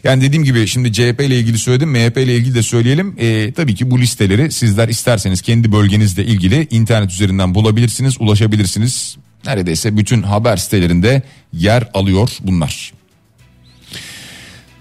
[0.03, 3.15] Yani dediğim gibi şimdi CHP ile ilgili söyledim MHP ile ilgili de söyleyelim.
[3.19, 9.17] Ee, tabii ki bu listeleri sizler isterseniz kendi bölgenizle ilgili internet üzerinden bulabilirsiniz ulaşabilirsiniz.
[9.45, 11.21] Neredeyse bütün haber sitelerinde
[11.53, 12.93] yer alıyor bunlar.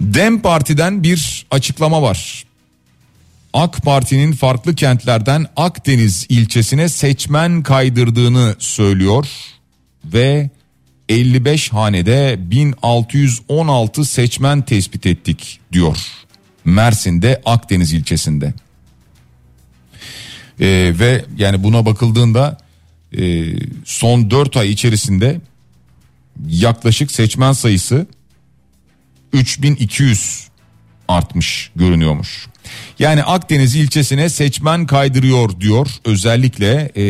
[0.00, 2.44] Dem Parti'den bir açıklama var.
[3.52, 9.26] AK Parti'nin farklı kentlerden Akdeniz ilçesine seçmen kaydırdığını söylüyor
[10.04, 10.50] ve
[11.08, 15.96] 55 hanede 1616 seçmen tespit ettik diyor.
[16.64, 18.54] Mersin'de Akdeniz ilçesinde.
[20.60, 22.58] Ee, ve yani buna bakıldığında
[23.18, 23.46] e,
[23.84, 25.40] son 4 ay içerisinde
[26.48, 28.06] yaklaşık seçmen sayısı
[29.32, 30.48] 3200
[31.08, 32.46] artmış görünüyormuş.
[32.98, 37.04] Yani Akdeniz ilçesine seçmen kaydırıyor diyor özellikle e,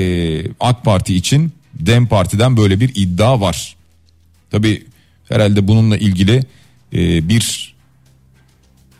[0.60, 3.76] AK Parti için Dem Parti'den böyle bir iddia var.
[4.50, 4.86] Tabi
[5.28, 6.42] herhalde bununla ilgili
[6.92, 7.74] e, bir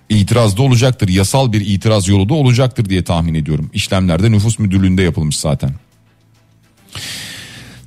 [0.08, 1.08] itiraz da olacaktır.
[1.08, 3.70] Yasal bir itiraz yolu da olacaktır diye tahmin ediyorum.
[3.74, 5.70] İşlemlerde nüfus müdürlüğünde yapılmış zaten.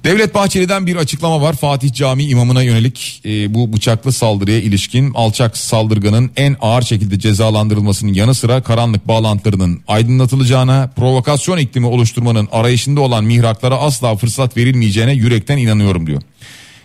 [0.03, 1.53] Devlet Bahçeli'den bir açıklama var.
[1.53, 8.13] Fatih Camii imamına yönelik e, bu bıçaklı saldırıya ilişkin alçak saldırganın en ağır şekilde cezalandırılmasının
[8.13, 15.57] yanı sıra karanlık bağlantılarının aydınlatılacağına, provokasyon iklimi oluşturmanın arayışında olan mihraklara asla fırsat verilmeyeceğine yürekten
[15.57, 16.21] inanıyorum diyor.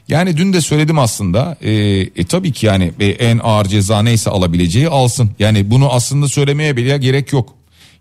[0.09, 4.31] Yani dün de söyledim aslında e, e, tabii ki yani e, en ağır ceza neyse
[4.31, 5.31] alabileceği alsın.
[5.39, 7.55] Yani bunu aslında söylemeye bile gerek yok.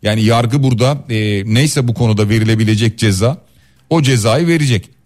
[0.04, 3.38] Yani yargı burada e, neyse bu konuda verilebilecek ceza
[3.90, 4.97] o cezayı verecek.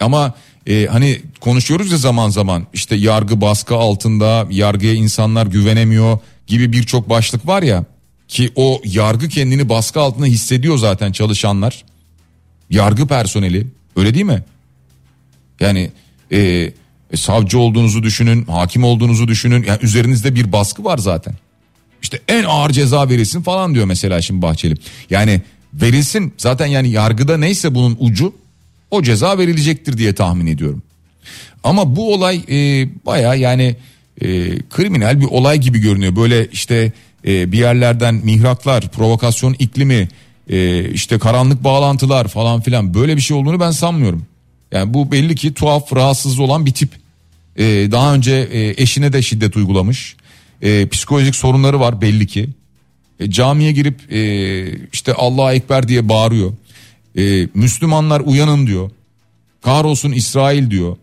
[0.00, 0.34] Ama
[0.66, 7.08] e, hani konuşuyoruz ya zaman zaman işte yargı baskı altında yargıya insanlar güvenemiyor gibi birçok
[7.08, 7.84] başlık var ya
[8.28, 11.84] ki o yargı kendini baskı altında hissediyor zaten çalışanlar
[12.70, 14.44] yargı personeli öyle değil mi?
[15.60, 15.90] Yani
[16.30, 16.72] e,
[17.12, 21.34] e, savcı olduğunuzu düşünün hakim olduğunuzu düşünün yani üzerinizde bir baskı var zaten.
[22.02, 24.74] İşte en ağır ceza verilsin falan diyor mesela şimdi Bahçeli.
[25.10, 25.42] Yani
[25.74, 28.34] verilsin zaten yani yargıda neyse bunun ucu
[28.90, 30.82] o ceza verilecektir diye tahmin ediyorum.
[31.64, 33.76] Ama bu olay e, baya yani
[34.20, 34.26] e,
[34.70, 36.16] kriminal bir olay gibi görünüyor.
[36.16, 36.92] Böyle işte
[37.26, 40.08] e, bir yerlerden mihraklar, provokasyon iklimi,
[40.50, 44.26] e, işte karanlık bağlantılar falan filan böyle bir şey olduğunu ben sanmıyorum.
[44.72, 46.90] Yani bu belli ki tuhaf rahatsız olan bir tip.
[47.56, 50.16] E, daha önce e, eşine de şiddet uygulamış.
[50.62, 52.48] E, psikolojik sorunları var belli ki.
[53.20, 56.52] E, camiye girip e, işte Allah'a Ekber diye bağırıyor.
[57.18, 58.90] E, Müslümanlar uyanın diyor.
[59.62, 60.96] Kahrolsun İsrail diyor.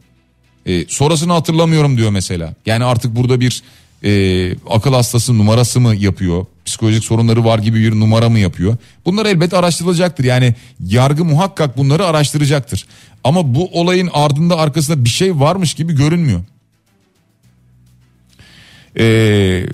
[0.65, 2.54] E, sonrasını hatırlamıyorum diyor mesela.
[2.65, 3.63] Yani artık burada bir
[4.04, 6.46] e, akıl hastası numarası mı yapıyor?
[6.65, 8.78] Psikolojik sorunları var gibi bir numara mı yapıyor?
[9.06, 10.24] Bunlar elbet araştırılacaktır.
[10.24, 12.86] Yani yargı muhakkak bunları araştıracaktır.
[13.24, 16.41] Ama bu olayın ardında arkasında bir şey varmış gibi görünmüyor.
[19.00, 19.65] Ee,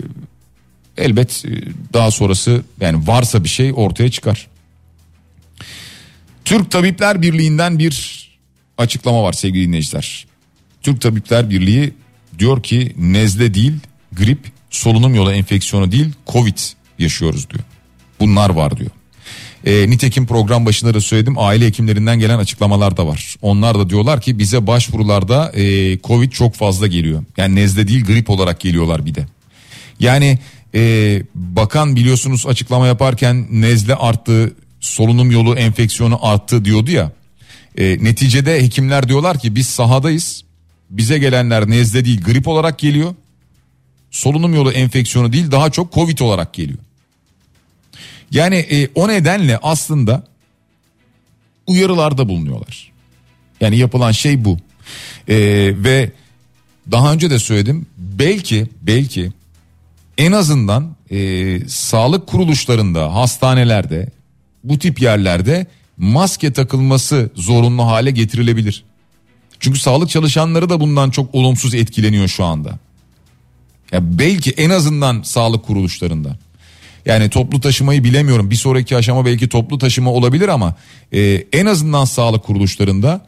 [0.98, 1.44] elbet
[1.94, 4.48] daha sonrası yani varsa bir şey ortaya çıkar.
[6.54, 8.24] Türk Tabipler Birliği'nden bir
[8.78, 10.26] açıklama var sevgili dinleyiciler.
[10.82, 11.94] Türk Tabipler Birliği
[12.40, 13.74] diyor ki nezle değil
[14.12, 14.40] grip
[14.70, 16.58] solunum yolu enfeksiyonu değil covid
[17.00, 17.64] yaşıyoruz diyor.
[18.20, 18.90] Bunlar var diyor.
[19.66, 23.36] E, nitekim program başında da söyledim aile hekimlerinden gelen açıklamalar da var.
[23.42, 27.24] Onlar da diyorlar ki bize başvurularda e, covid çok fazla geliyor.
[27.38, 29.26] Yani nezle değil grip olarak geliyorlar bir de.
[30.00, 30.40] Yani
[30.76, 37.12] e, bakan biliyorsunuz açıklama yaparken nezle arttı solunum yolu enfeksiyonu arttı diyordu ya.
[37.78, 40.44] E, neticede hekimler diyorlar ki biz sahadayız.
[40.90, 43.16] Bize gelenler nezle değil grip olarak geliyor.
[44.12, 46.80] Solunum yolu enfeksiyonu değil daha çok covid olarak geliyor.
[48.32, 50.24] Yani e, o nedenle aslında
[51.68, 52.92] uyarılarda bulunuyorlar.
[53.62, 54.58] Yani yapılan şey bu.
[55.28, 55.36] E,
[55.84, 56.12] ve
[56.92, 59.32] daha önce de söyledim belki belki
[60.18, 64.10] en azından e, sağlık kuruluşlarında hastanelerde
[64.64, 68.84] bu tip yerlerde maske takılması zorunlu hale getirilebilir.
[69.60, 72.80] Çünkü sağlık çalışanları da bundan çok olumsuz etkileniyor şu anda.
[73.92, 76.38] Ya belki en azından sağlık kuruluşlarında.
[77.06, 78.50] Yani toplu taşımayı bilemiyorum.
[78.50, 80.76] Bir sonraki aşama belki toplu taşıma olabilir ama
[81.14, 83.26] e, en azından sağlık kuruluşlarında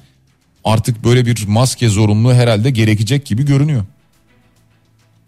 [0.63, 3.85] artık böyle bir maske zorunluluğu herhalde gerekecek gibi görünüyor.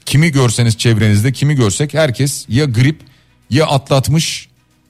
[0.05, 3.01] Kimi görseniz çevrenizde kimi görsek herkes ya grip
[3.49, 4.46] ya atlatmış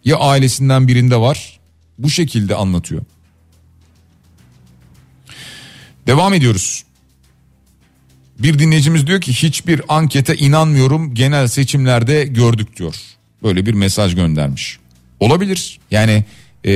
[0.07, 1.59] ya ailesinden birinde var.
[1.97, 3.01] Bu şekilde anlatıyor.
[6.07, 6.83] Devam ediyoruz.
[8.39, 12.95] Bir dinleyicimiz diyor ki hiçbir ankete inanmıyorum genel seçimlerde gördük diyor.
[13.43, 14.79] Böyle bir mesaj göndermiş.
[15.19, 16.25] Olabilir yani
[16.65, 16.71] e,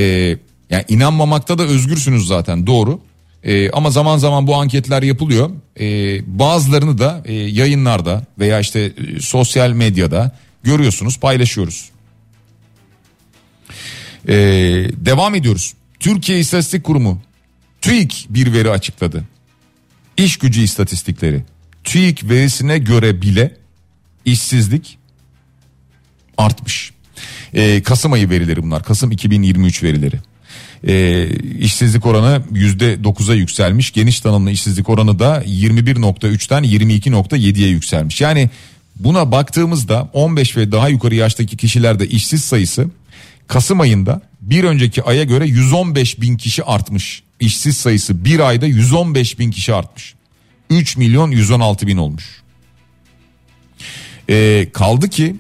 [0.70, 3.00] yani inanmamakta da özgürsünüz zaten doğru.
[3.44, 5.50] E, ama zaman zaman bu anketler yapılıyor.
[5.80, 5.86] E,
[6.40, 10.32] bazılarını da e, yayınlarda veya işte e, sosyal medyada
[10.64, 11.91] görüyorsunuz paylaşıyoruz.
[14.28, 14.34] E,
[14.98, 15.74] devam ediyoruz.
[16.00, 17.22] Türkiye İstatistik Kurumu
[17.82, 19.24] TÜİK bir veri açıkladı.
[20.18, 21.44] İş gücü istatistikleri.
[21.84, 23.58] TÜİK verisine göre bile
[24.26, 24.98] işsizlik
[26.38, 26.92] artmış.
[27.54, 28.84] Ee, Kasım ayı verileri bunlar.
[28.84, 30.16] Kasım 2023 verileri.
[30.88, 31.30] Ee,
[31.60, 33.92] işsizlik oranı %9'a yükselmiş.
[33.92, 38.22] Geniş tanımlı işsizlik oranı da 21.3'ten 22.7'ye yükselmiş.
[38.22, 38.50] Yani
[38.96, 42.88] buna baktığımızda 15 ve daha yukarı yaştaki kişilerde işsiz sayısı
[43.52, 47.24] Kasım ayında bir önceki aya göre 115 bin kişi artmış.
[47.40, 50.16] İşsiz sayısı bir ayda 115 bin kişi artmış.
[50.70, 52.42] 3 milyon 116 bin olmuş.
[54.30, 55.36] Ee, kaldı ki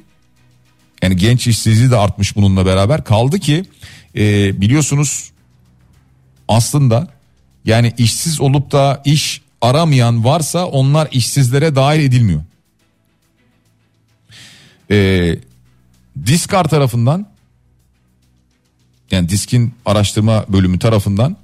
[1.03, 3.63] yani genç işsizliği de artmış bununla beraber kaldı ki
[4.15, 5.31] e, biliyorsunuz
[6.47, 7.07] aslında
[7.65, 12.41] yani işsiz olup da iş aramayan varsa onlar işsizlere dahil edilmiyor.
[14.91, 15.35] Ee,
[16.25, 17.30] Diskar tarafından
[19.11, 21.37] yani Disk'in araştırma bölümü tarafından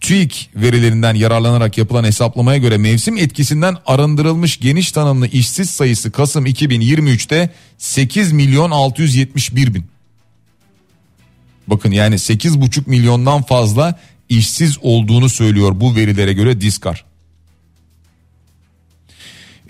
[0.00, 7.50] TÜİK verilerinden yararlanarak yapılan hesaplamaya göre mevsim etkisinden arındırılmış geniş tanımlı işsiz sayısı Kasım 2023'te
[7.78, 9.84] 8 milyon 671 bin.
[11.66, 17.04] Bakın yani 8,5 milyondan fazla işsiz olduğunu söylüyor bu verilere göre Diskar.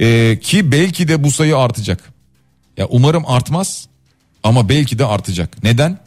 [0.01, 2.13] Ee, ki belki de bu sayı artacak.
[2.77, 3.89] Ya umarım artmaz
[4.43, 5.63] ama belki de artacak.
[5.65, 5.99] Neden?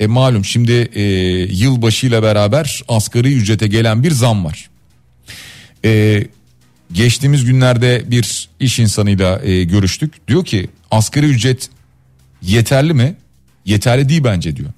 [0.00, 1.02] E malum şimdi e,
[1.42, 4.70] yılbaşıyla beraber asgari ücrete gelen bir zam var.
[5.84, 6.24] E,
[6.92, 10.28] geçtiğimiz günlerde bir iş insanıyla e, görüştük.
[10.28, 11.70] Diyor ki asgari ücret
[12.42, 13.16] yeterli mi?
[13.64, 14.70] Yeterli değil bence diyor.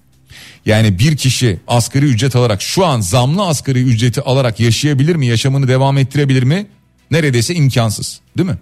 [0.67, 5.27] Yani bir kişi asgari ücret alarak şu an zamlı asgari ücreti alarak yaşayabilir mi?
[5.27, 6.67] Yaşamını devam ettirebilir mi?
[7.11, 8.59] Neredeyse imkansız değil mi?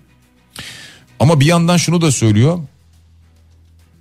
[1.21, 2.59] Ama bir yandan şunu da söylüyor.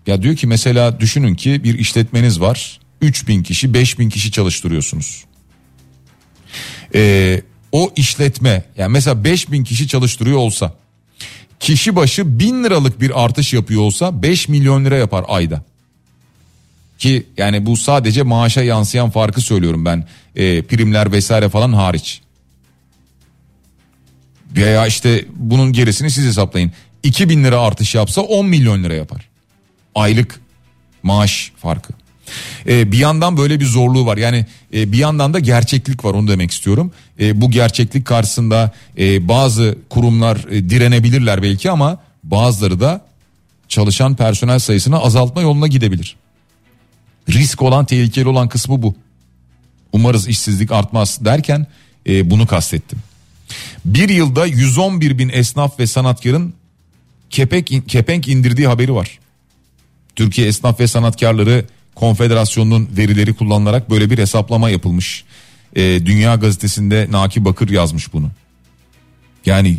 [0.07, 2.79] Ya diyor ki mesela düşünün ki bir işletmeniz var.
[3.01, 5.23] 3000 kişi 5000 kişi çalıştırıyorsunuz.
[6.95, 10.73] Ee, o işletme yani mesela 5000 kişi çalıştırıyor olsa
[11.59, 15.63] kişi başı 1000 liralık bir artış yapıyor olsa 5 milyon lira yapar ayda.
[16.97, 22.21] Ki yani bu sadece maaşa yansıyan farkı söylüyorum ben e, primler vesaire falan hariç.
[24.55, 26.71] Veya işte bunun gerisini siz hesaplayın.
[27.03, 29.30] 2000 lira artış yapsa 10 milyon lira yapar.
[29.95, 30.41] Aylık
[31.03, 31.93] maaş farkı.
[32.67, 34.17] Ee, bir yandan böyle bir zorluğu var.
[34.17, 36.91] Yani e, bir yandan da gerçeklik var onu demek istiyorum.
[37.19, 43.05] E, bu gerçeklik karşısında e, bazı kurumlar e, direnebilirler belki ama bazıları da
[43.67, 46.15] çalışan personel sayısını azaltma yoluna gidebilir.
[47.29, 48.95] Risk olan tehlikeli olan kısmı bu.
[49.93, 51.67] Umarız işsizlik artmaz derken
[52.07, 52.99] e, bunu kastettim.
[53.85, 56.53] Bir yılda 111 bin esnaf ve sanatkarın
[57.29, 59.19] kepek, kepenk indirdiği haberi var.
[60.21, 65.23] Türkiye Esnaf ve Sanatkarları Konfederasyonu'nun verileri kullanılarak böyle bir hesaplama yapılmış.
[65.75, 68.31] E, Dünya Gazetesi'nde Naki Bakır yazmış bunu.
[69.45, 69.77] Yani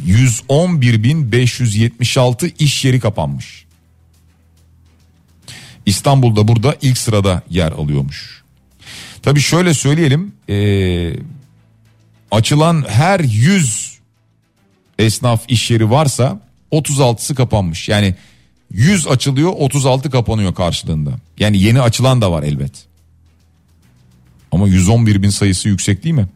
[0.49, 3.65] 111.576 iş yeri kapanmış.
[5.87, 8.43] İstanbul'da burada ilk sırada yer alıyormuş.
[9.23, 10.33] Tabii şöyle söyleyelim.
[10.49, 10.57] E,
[12.31, 13.99] açılan her 100
[14.99, 16.41] esnaf iş yeri varsa
[16.73, 17.89] 36'sı kapanmış.
[17.89, 18.15] Yani
[18.73, 21.11] 100 açılıyor 36 kapanıyor karşılığında.
[21.39, 22.73] Yani yeni açılan da var elbet.
[24.53, 26.29] Ama 111 bin sayısı yüksek değil mi?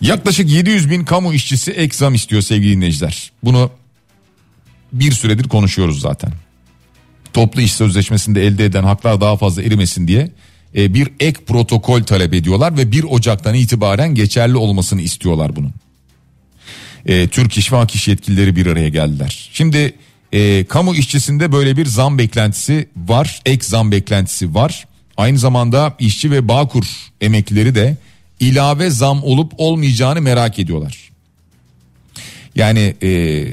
[0.00, 3.32] Yaklaşık 700 bin kamu işçisi ek zam istiyor sevgili dinleyiciler.
[3.44, 3.70] Bunu
[4.92, 6.32] bir süredir konuşuyoruz zaten.
[7.32, 10.30] Toplu iş sözleşmesinde elde eden haklar daha fazla erimesin diye
[10.76, 15.72] e, bir ek protokol talep ediyorlar ve 1 Ocak'tan itibaren geçerli olmasını istiyorlar bunun
[17.06, 19.50] e, Türk İş ve Hak İş yetkilileri bir araya geldiler.
[19.52, 19.94] Şimdi
[20.32, 24.86] e, kamu işçisinde böyle bir zam beklentisi var, ek zam beklentisi var.
[25.16, 26.84] Aynı zamanda işçi ve Bağkur
[27.20, 27.96] emeklileri de
[28.40, 31.10] ilave zam olup olmayacağını merak ediyorlar.
[32.54, 33.44] Yani e,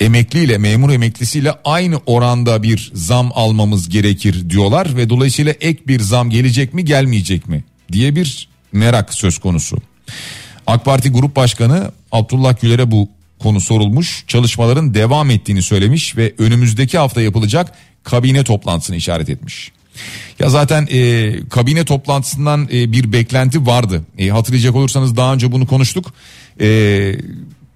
[0.00, 6.00] emekli ile memur emeklisiyle aynı oranda bir zam almamız gerekir diyorlar ve dolayısıyla ek bir
[6.00, 9.76] zam gelecek mi gelmeyecek mi diye bir merak söz konusu.
[10.66, 14.24] AK Parti Grup Başkanı Abdullah Güler'e bu konu sorulmuş.
[14.28, 17.72] Çalışmaların devam ettiğini söylemiş ve önümüzdeki hafta yapılacak
[18.04, 19.72] kabine toplantısını işaret etmiş.
[20.38, 24.02] Ya zaten e, kabine toplantısından e, bir beklenti vardı.
[24.18, 26.14] E, hatırlayacak olursanız daha önce bunu konuştuk.
[26.60, 26.66] E,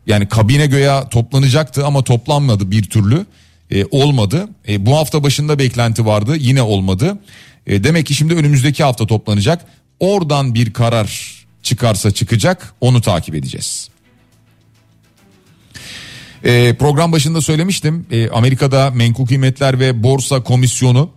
[0.06, 3.26] yani kabine göya toplanacaktı ama toplanmadı bir türlü.
[3.70, 4.48] E, olmadı.
[4.68, 7.18] E, bu hafta başında beklenti vardı yine olmadı.
[7.66, 9.64] E, demek ki şimdi önümüzdeki hafta toplanacak.
[10.00, 11.37] Oradan bir karar
[11.68, 13.88] çıkarsa çıkacak onu takip edeceğiz.
[16.44, 21.10] E, program başında söylemiştim e, Amerika'da menkul kıymetler ve borsa komisyonu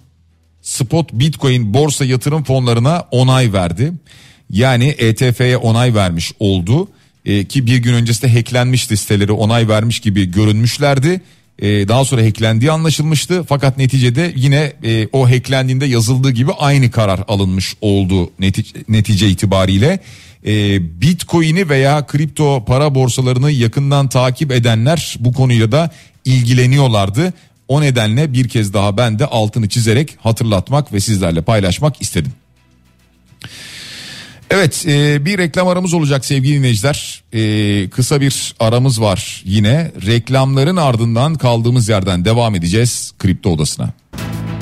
[0.62, 3.93] spot bitcoin borsa yatırım fonlarına onay verdi.
[4.49, 6.88] Yani ETF'ye onay vermiş oldu
[7.26, 11.22] e, ki bir gün öncesinde hacklenmiş listeleri onay vermiş gibi görünmüşlerdi.
[11.60, 17.20] E, daha sonra hacklendiği anlaşılmıştı fakat neticede yine e, o hacklendiğinde yazıldığı gibi aynı karar
[17.28, 19.99] alınmış oldu netice, netice itibariyle
[20.46, 25.92] e, Bitcoin'i veya kripto para borsalarını yakından takip edenler bu konuyla da
[26.26, 27.34] ilgileniyorlardı.
[27.68, 32.32] O nedenle bir kez daha ben de altını çizerek hatırlatmak ve sizlerle paylaşmak istedim.
[34.50, 37.24] Evet e, bir reklam aramız olacak sevgili dinleyiciler.
[37.34, 39.92] E, kısa bir aramız var yine.
[40.06, 43.94] Reklamların ardından kaldığımız yerden devam edeceğiz Kripto Odası'na.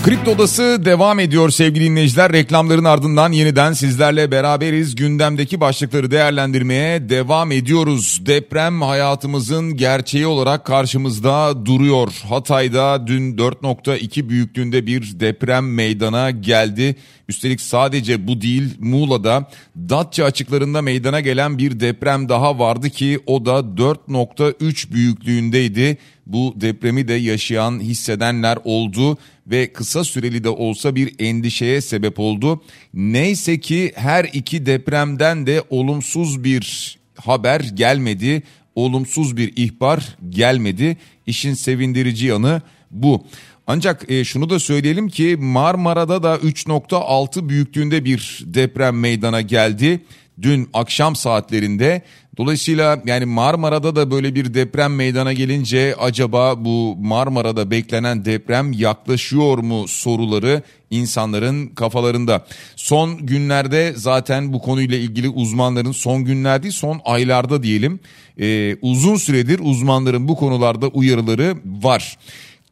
[0.03, 2.33] Kripto Odası devam ediyor sevgili dinleyiciler.
[2.33, 4.95] Reklamların ardından yeniden sizlerle beraberiz.
[4.95, 8.21] Gündemdeki başlıkları değerlendirmeye devam ediyoruz.
[8.25, 12.21] Deprem hayatımızın gerçeği olarak karşımızda duruyor.
[12.29, 16.95] Hatay'da dün 4.2 büyüklüğünde bir deprem meydana geldi.
[17.29, 23.45] Üstelik sadece bu değil Muğla'da Datça açıklarında meydana gelen bir deprem daha vardı ki o
[23.45, 25.97] da 4.3 büyüklüğündeydi.
[26.25, 29.17] Bu depremi de yaşayan hissedenler oldu
[29.49, 32.61] ve kısa süreli de olsa bir endişeye sebep oldu.
[32.93, 38.43] Neyse ki her iki depremden de olumsuz bir haber gelmedi.
[38.75, 40.97] Olumsuz bir ihbar gelmedi.
[41.27, 43.25] İşin sevindirici yanı bu.
[43.67, 49.99] Ancak e, şunu da söyleyelim ki Marmara'da da 3.6 büyüklüğünde bir deprem meydana geldi.
[50.41, 52.01] Dün akşam saatlerinde
[52.39, 59.57] Dolayısıyla yani Marmara'da da böyle bir deprem meydana gelince acaba bu Marmara'da beklenen deprem yaklaşıyor
[59.57, 62.45] mu soruları insanların kafalarında.
[62.75, 67.99] Son günlerde zaten bu konuyla ilgili uzmanların son günler değil son aylarda diyelim
[68.39, 72.17] e, uzun süredir uzmanların bu konularda uyarıları var.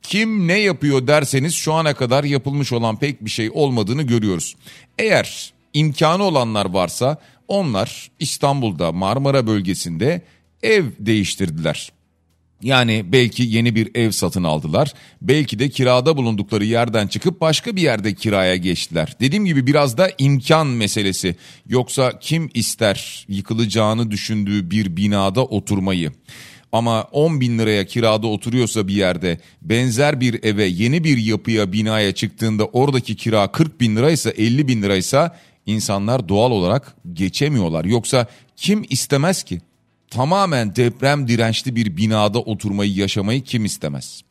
[0.02, 4.56] Kim ne yapıyor derseniz şu ana kadar yapılmış olan pek bir şey olmadığını görüyoruz.
[4.98, 7.18] Eğer imkanı olanlar varsa
[7.48, 10.22] onlar İstanbul'da Marmara bölgesinde
[10.64, 11.92] ev değiştirdiler.
[12.62, 14.94] Yani belki yeni bir ev satın aldılar.
[15.22, 19.16] Belki de kirada bulundukları yerden çıkıp başka bir yerde kiraya geçtiler.
[19.20, 21.36] Dediğim gibi biraz da imkan meselesi.
[21.68, 26.12] Yoksa kim ister yıkılacağını düşündüğü bir binada oturmayı?
[26.72, 32.12] Ama 10 bin liraya kirada oturuyorsa bir yerde benzer bir eve yeni bir yapıya binaya
[32.12, 37.86] çıktığında oradaki kira 40 bin liraysa 50 bin liraysa insanlar doğal olarak geçemiyorlar.
[37.86, 39.62] Yoksa kim istemez ki?
[40.10, 44.22] Tamamen deprem dirençli bir binada oturmayı yaşamayı kim istemez?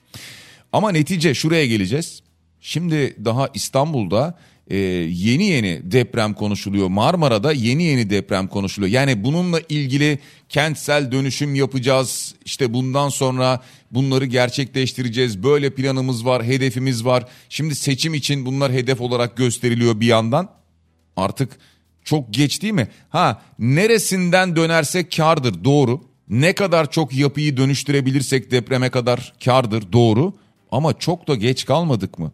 [0.72, 2.22] Ama netice şuraya geleceğiz.
[2.60, 4.38] Şimdi daha İstanbul'da
[4.70, 6.88] e, yeni yeni deprem konuşuluyor.
[6.88, 8.92] Marmara'da yeni yeni deprem konuşuluyor.
[8.92, 10.18] Yani bununla ilgili
[10.48, 12.34] kentsel dönüşüm yapacağız.
[12.44, 13.60] İşte bundan sonra
[13.90, 15.42] bunları gerçekleştireceğiz.
[15.42, 17.24] Böyle planımız var, hedefimiz var.
[17.48, 20.48] Şimdi seçim için bunlar hedef olarak gösteriliyor bir yandan.
[21.16, 21.58] Artık
[22.04, 22.88] çok geç değil mi?
[23.08, 26.00] Ha neresinden dönersek kardır doğru.
[26.28, 30.32] Ne kadar çok yapıyı dönüştürebilirsek depreme kadar kardır doğru.
[30.70, 32.32] Ama çok da geç kalmadık mı?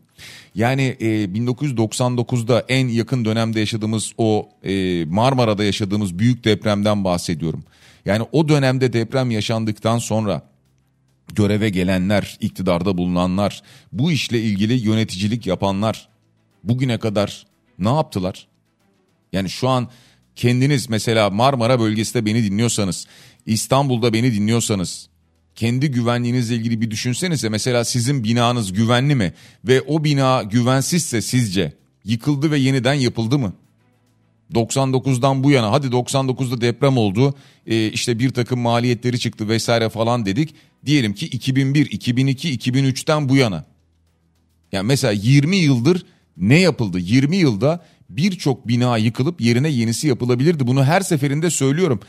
[0.54, 7.64] Yani e, 1999'da en yakın dönemde yaşadığımız o e, Marmara'da yaşadığımız büyük depremden bahsediyorum.
[8.04, 10.42] Yani o dönemde deprem yaşandıktan sonra
[11.34, 13.62] göreve gelenler, iktidarda bulunanlar,
[13.92, 16.08] bu işle ilgili yöneticilik yapanlar
[16.64, 17.46] bugüne kadar
[17.78, 18.46] ne yaptılar?
[19.32, 19.88] Yani şu an
[20.36, 23.06] kendiniz mesela Marmara bölgesinde beni dinliyorsanız,
[23.46, 25.08] İstanbul'da beni dinliyorsanız
[25.54, 29.32] kendi güvenliğinizle ilgili bir düşünsenize mesela sizin binanız güvenli mi
[29.64, 31.72] ve o bina güvensizse sizce
[32.04, 33.52] yıkıldı ve yeniden yapıldı mı?
[34.54, 37.34] 99'dan bu yana hadi 99'da deprem oldu
[37.66, 40.54] e, işte bir takım maliyetleri çıktı vesaire falan dedik.
[40.86, 43.64] Diyelim ki 2001, 2002, 2003'ten bu yana.
[44.72, 46.06] Yani mesela 20 yıldır
[46.36, 46.98] ne yapıldı?
[46.98, 47.84] 20 yılda
[48.16, 50.66] birçok bina yıkılıp yerine yenisi yapılabilirdi.
[50.66, 52.00] Bunu her seferinde söylüyorum.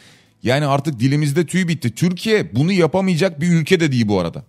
[0.44, 1.96] Yani artık dilimizde tüy bitti.
[1.96, 4.46] Türkiye bunu yapamayacak bir ülke de değil bu arada.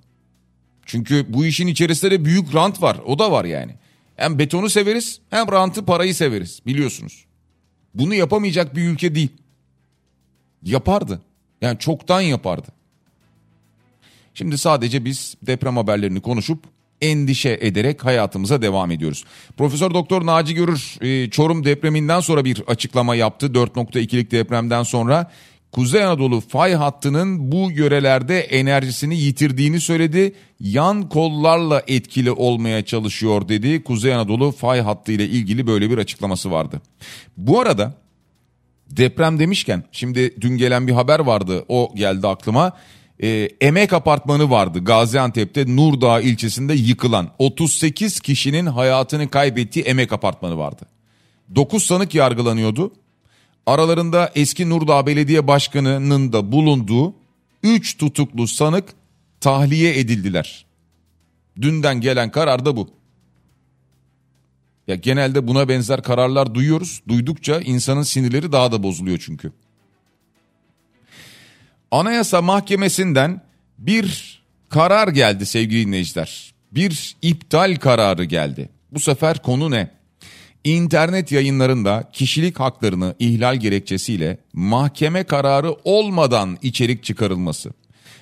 [0.87, 3.01] Çünkü bu işin içerisinde de büyük rant var.
[3.07, 3.75] O da var yani.
[4.17, 7.25] Hem betonu severiz hem rantı parayı severiz biliyorsunuz.
[7.95, 9.33] Bunu yapamayacak bir ülke değil.
[10.63, 11.23] Yapardı.
[11.61, 12.69] Yani çoktan yapardı.
[14.35, 16.65] Şimdi sadece biz deprem haberlerini konuşup
[17.01, 19.25] endişe ederek hayatımıza devam ediyoruz.
[19.57, 23.47] Profesör Doktor Naci Görür e, Çorum depreminden sonra bir açıklama yaptı.
[23.47, 25.31] 4.2'lik depremden sonra
[25.75, 30.35] Kuzey Anadolu fay hattının bu yörelerde enerjisini yitirdiğini söyledi.
[30.61, 33.85] Yan kollarla etkili olmaya çalışıyor dedi.
[33.85, 36.83] Kuzey Anadolu fay hattı ile ilgili böyle bir açıklaması vardı.
[37.37, 37.95] Bu arada
[38.91, 42.73] deprem demişken şimdi dün gelen bir haber vardı o geldi aklıma
[43.23, 50.87] e, Emek Apartmanı vardı Gaziantep'te Nurdağ ilçesinde yıkılan 38 kişinin hayatını kaybettiği Emek Apartmanı vardı.
[51.55, 52.93] 9 sanık yargılanıyordu.
[53.67, 57.15] Aralarında eski Nurdağ Belediye Başkanı'nın da bulunduğu
[57.63, 58.85] 3 tutuklu sanık
[59.41, 60.67] tahliye edildiler.
[61.61, 62.91] Dünden gelen karar da bu.
[64.87, 67.03] Ya genelde buna benzer kararlar duyuyoruz.
[67.09, 69.53] Duydukça insanın sinirleri daha da bozuluyor çünkü.
[71.95, 73.41] Anayasa Mahkemesi'nden
[73.79, 74.39] bir
[74.69, 76.55] karar geldi sevgili dinleyiciler.
[76.73, 78.69] bir iptal kararı geldi.
[78.93, 79.91] Bu sefer konu ne?
[80.65, 87.71] İnternet yayınlarında kişilik haklarını ihlal gerekçesiyle mahkeme kararı olmadan içerik çıkarılması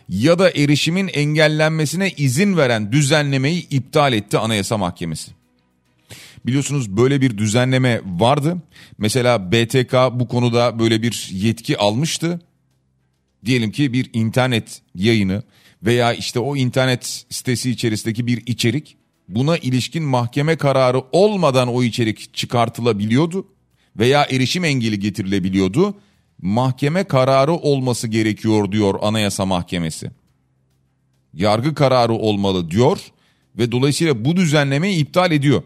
[0.09, 5.31] ya da erişimin engellenmesine izin veren düzenlemeyi iptal etti Anayasa Mahkemesi.
[6.47, 8.57] Biliyorsunuz böyle bir düzenleme vardı.
[8.99, 12.41] Mesela BTK bu konuda böyle bir yetki almıştı.
[13.45, 15.43] Diyelim ki bir internet yayını
[15.83, 18.97] veya işte o internet sitesi içerisindeki bir içerik
[19.29, 23.47] buna ilişkin mahkeme kararı olmadan o içerik çıkartılabiliyordu
[23.97, 25.95] veya erişim engeli getirilebiliyordu.
[26.43, 30.11] Mahkeme kararı olması gerekiyor diyor Anayasa Mahkemesi.
[31.35, 32.99] Yargı kararı olmalı diyor
[33.59, 35.63] ve dolayısıyla bu düzenlemeyi iptal ediyor.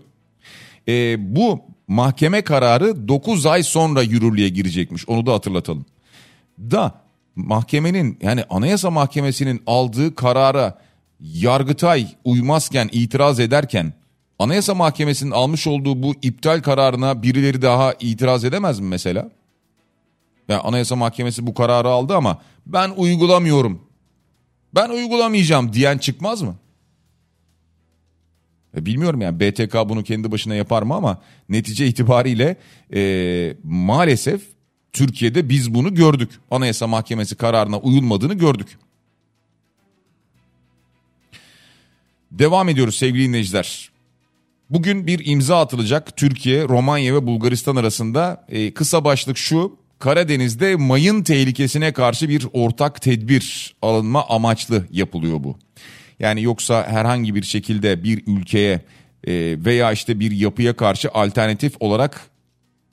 [0.88, 5.86] Ee, bu mahkeme kararı 9 ay sonra yürürlüğe girecekmiş onu da hatırlatalım.
[6.58, 7.05] Da
[7.36, 10.78] mahkemenin yani Anayasa Mahkemesi'nin aldığı karara
[11.20, 13.92] Yargıtay uymazken itiraz ederken
[14.38, 19.30] Anayasa Mahkemesi'nin almış olduğu bu iptal kararına birileri daha itiraz edemez mi mesela?
[20.48, 23.82] Ya Anayasa Mahkemesi bu kararı aldı ama ben uygulamıyorum.
[24.74, 26.56] Ben uygulamayacağım diyen çıkmaz mı?
[28.76, 32.56] E bilmiyorum yani BTK bunu kendi başına yapar mı ama netice itibariyle
[32.94, 34.42] e, maalesef
[34.96, 36.30] Türkiye'de biz bunu gördük.
[36.50, 38.78] Anayasa Mahkemesi kararına uyulmadığını gördük.
[42.30, 43.90] Devam ediyoruz sevgili dinleyiciler.
[44.70, 49.76] Bugün bir imza atılacak Türkiye, Romanya ve Bulgaristan arasında e, kısa başlık şu.
[49.98, 55.58] Karadeniz'de mayın tehlikesine karşı bir ortak tedbir alınma amaçlı yapılıyor bu.
[56.18, 58.80] Yani yoksa herhangi bir şekilde bir ülkeye
[59.24, 59.32] e,
[59.64, 62.30] veya işte bir yapıya karşı alternatif olarak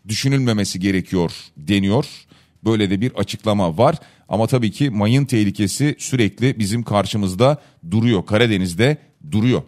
[0.08, 2.06] düşünülmemesi gerekiyor deniyor.
[2.66, 3.98] Böyle de bir açıklama var.
[4.30, 8.26] Ama tabii ki mayın tehlikesi sürekli bizim karşımızda duruyor.
[8.26, 8.98] Karadeniz'de
[9.32, 9.62] duruyor.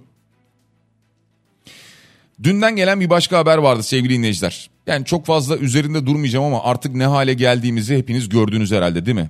[2.43, 4.69] Dünden gelen bir başka haber vardı sevgili dinleyiciler.
[4.87, 9.29] Yani çok fazla üzerinde durmayacağım ama artık ne hale geldiğimizi hepiniz gördünüz herhalde değil mi?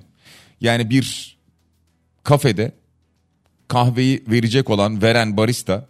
[0.60, 1.36] Yani bir
[2.24, 2.72] kafede
[3.68, 5.88] kahveyi verecek olan veren barista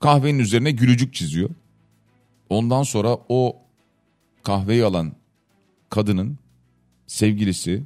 [0.00, 1.50] kahvenin üzerine gülücük çiziyor.
[2.48, 3.61] Ondan sonra o
[4.44, 5.12] kahveyi alan
[5.90, 6.38] kadının
[7.06, 7.82] sevgilisi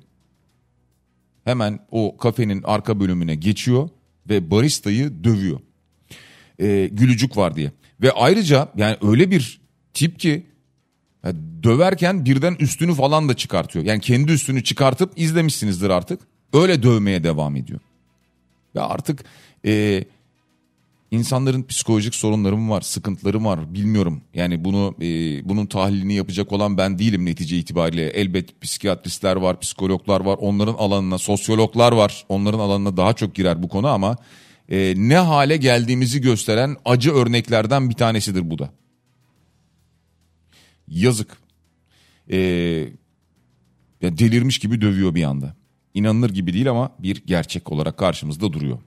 [1.45, 3.89] hemen o kafenin arka bölümüne geçiyor
[4.29, 5.61] ve baristayı dövüyor.
[6.59, 7.73] Ee, gülücük var diye.
[8.03, 9.61] Ve ayrıca yani öyle bir
[9.95, 10.47] tip ki
[11.25, 13.85] yani döverken birden üstünü falan da çıkartıyor.
[13.85, 16.21] Yani kendi üstünü çıkartıp izlemişsinizdir artık.
[16.53, 17.81] Öyle dövmeye devam ediyor.
[18.75, 19.25] Ve artık
[19.67, 20.05] e,
[21.11, 24.23] insanların psikolojik sorunları mı var, sıkıntıları mı var bilmiyorum.
[24.35, 25.05] Yani bunu e,
[25.49, 28.09] bunun tahlilini yapacak olan ben değilim netice itibariyle.
[28.09, 32.25] Elbet psikiyatristler var, psikologlar var, onların alanına, sosyologlar var.
[32.29, 34.17] Onların alanına daha çok girer bu konu ama
[34.69, 38.71] e, ne hale geldiğimizi gösteren acı örneklerden bir tanesidir bu da.
[40.89, 41.37] Yazık.
[42.31, 42.37] E,
[44.03, 45.57] delirmiş gibi dövüyor bir anda.
[45.95, 48.79] İnanılır gibi değil ama bir gerçek olarak karşımızda duruyor.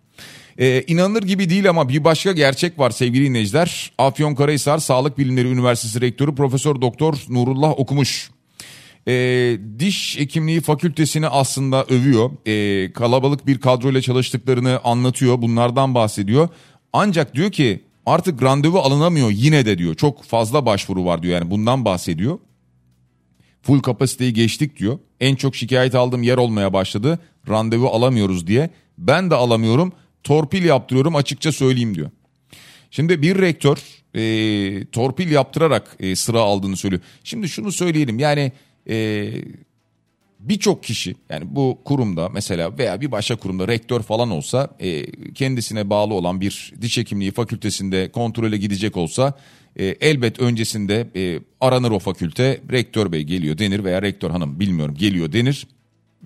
[0.58, 3.92] Ee, inanılır gibi değil ama bir başka gerçek var sevgili dinleyiciler.
[3.98, 8.32] Afyonkarahisar Sağlık Bilimleri Üniversitesi Rektörü Profesör Doktor Nurullah Okumuş.
[9.08, 12.32] Ee, diş hekimliği fakültesini aslında övüyor.
[12.48, 15.42] Ee, kalabalık bir kadroyla çalıştıklarını anlatıyor.
[15.42, 16.50] Bunlardan bahsediyor.
[16.94, 19.96] Ancak diyor ki artık randevu alınamıyor yine de diyor.
[19.96, 22.40] Çok fazla başvuru var diyor yani bundan bahsediyor.
[23.62, 25.00] Full kapasiteyi geçtik diyor.
[25.20, 27.20] En çok şikayet aldığım yer olmaya başladı.
[27.50, 28.70] Randevu alamıyoruz diye.
[28.98, 29.94] Ben de alamıyorum.
[30.24, 32.10] Torpil yaptırıyorum açıkça söyleyeyim diyor.
[32.92, 33.78] Şimdi bir rektör
[34.16, 37.02] e, torpil yaptırarak e, sıra aldığını söylüyor.
[37.24, 38.52] Şimdi şunu söyleyelim yani
[38.90, 39.30] e,
[40.40, 45.90] birçok kişi yani bu kurumda mesela veya bir başka kurumda rektör falan olsa e, kendisine
[45.90, 49.34] bağlı olan bir diş hekimliği fakültesinde kontrole gidecek olsa
[49.76, 54.96] e, elbet öncesinde e, aranır o fakülte rektör bey geliyor denir veya rektör hanım bilmiyorum
[54.96, 55.68] geliyor denir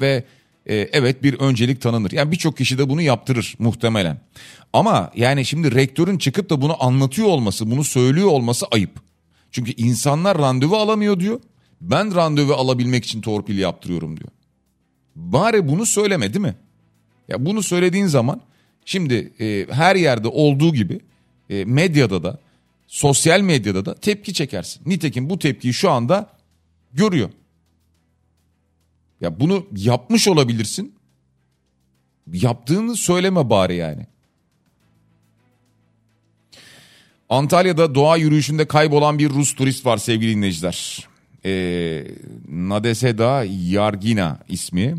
[0.02, 0.24] ve
[0.66, 2.12] e, evet bir öncelik tanınır.
[2.12, 4.22] Yani birçok kişi de bunu yaptırır muhtemelen.
[4.74, 8.92] Ama yani şimdi rektörün çıkıp da bunu anlatıyor olması, bunu söylüyor olması ayıp.
[9.52, 11.40] Çünkü insanlar randevu alamıyor diyor.
[11.82, 14.30] Ben randevu alabilmek için torpil yaptırıyorum diyor.
[15.16, 16.56] Bari bunu söyleme değil mi?
[17.28, 18.42] Ya bunu söylediğin zaman
[18.86, 21.00] şimdi e, her yerde olduğu gibi
[21.50, 22.40] e, medyada da
[22.88, 24.82] sosyal medyada da tepki çekersin.
[24.86, 26.30] Nitekim bu tepkiyi şu anda
[26.94, 27.30] görüyor.
[29.24, 30.96] Ya bunu yapmış olabilirsin.
[32.34, 34.06] Yaptığını söyleme bari yani.
[37.30, 41.08] Antalya'da doğa yürüyüşünde kaybolan bir Rus turist var sevgili dinleyiciler.
[41.46, 42.04] Ee,
[42.50, 44.96] Nadeseda Yargina ismi.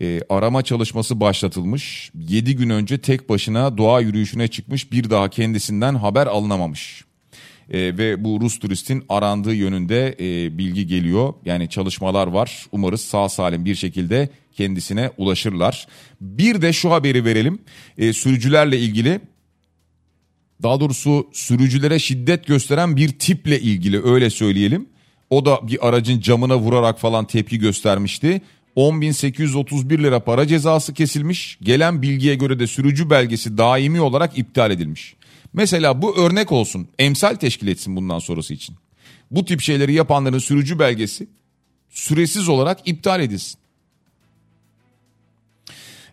[0.00, 2.10] e, arama çalışması başlatılmış.
[2.14, 7.04] 7 gün önce tek başına doğa yürüyüşüne çıkmış bir daha kendisinden haber alınamamış.
[7.70, 11.34] E, ve bu Rus turistin arandığı yönünde e, bilgi geliyor.
[11.44, 12.66] Yani çalışmalar var.
[12.72, 15.86] Umarız sağ salim bir şekilde kendisine ulaşırlar.
[16.20, 17.58] Bir de şu haberi verelim.
[17.98, 19.20] E, sürücülerle ilgili
[20.62, 24.88] daha doğrusu sürücülere şiddet gösteren bir tiple ilgili öyle söyleyelim.
[25.30, 28.40] O da bir aracın camına vurarak falan tepki göstermişti.
[28.76, 31.58] 10.831 lira para cezası kesilmiş.
[31.62, 35.14] Gelen bilgiye göre de sürücü belgesi daimi olarak iptal edilmiş.
[35.54, 36.88] Mesela bu örnek olsun.
[36.98, 38.76] Emsal teşkil etsin bundan sonrası için.
[39.30, 41.28] Bu tip şeyleri yapanların sürücü belgesi
[41.90, 43.58] süresiz olarak iptal edilsin.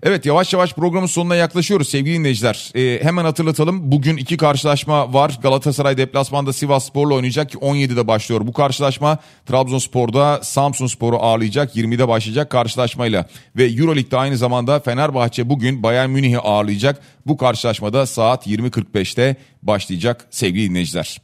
[0.03, 2.71] Evet yavaş yavaş programın sonuna yaklaşıyoruz sevgili dinleyiciler.
[2.75, 5.39] Ee, hemen hatırlatalım bugün iki karşılaşma var.
[5.43, 9.17] Galatasaray deplasmanda Sivas Spor'la oynayacak ki 17'de başlıyor bu karşılaşma.
[9.45, 13.27] Trabzonspor'da Samsun Spor'u ağırlayacak 20'de başlayacak karşılaşmayla.
[13.55, 17.01] Ve Euroleague'de aynı zamanda Fenerbahçe bugün Bayern Münih'i ağırlayacak.
[17.25, 21.21] Bu karşılaşmada saat 20.45'te başlayacak sevgili dinleyiciler.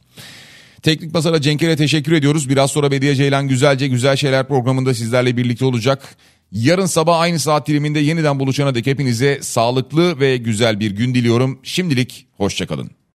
[0.82, 2.48] Teknik Masa'da Cenk'e teşekkür ediyoruz.
[2.48, 6.16] Biraz sonra Bediye Ceylan Güzelce Güzel Şeyler programında sizlerle birlikte olacak.
[6.52, 11.60] Yarın sabah aynı saat diliminde yeniden buluşana dek hepinize sağlıklı ve güzel bir gün diliyorum.
[11.62, 12.97] Şimdilik hoşçakalın.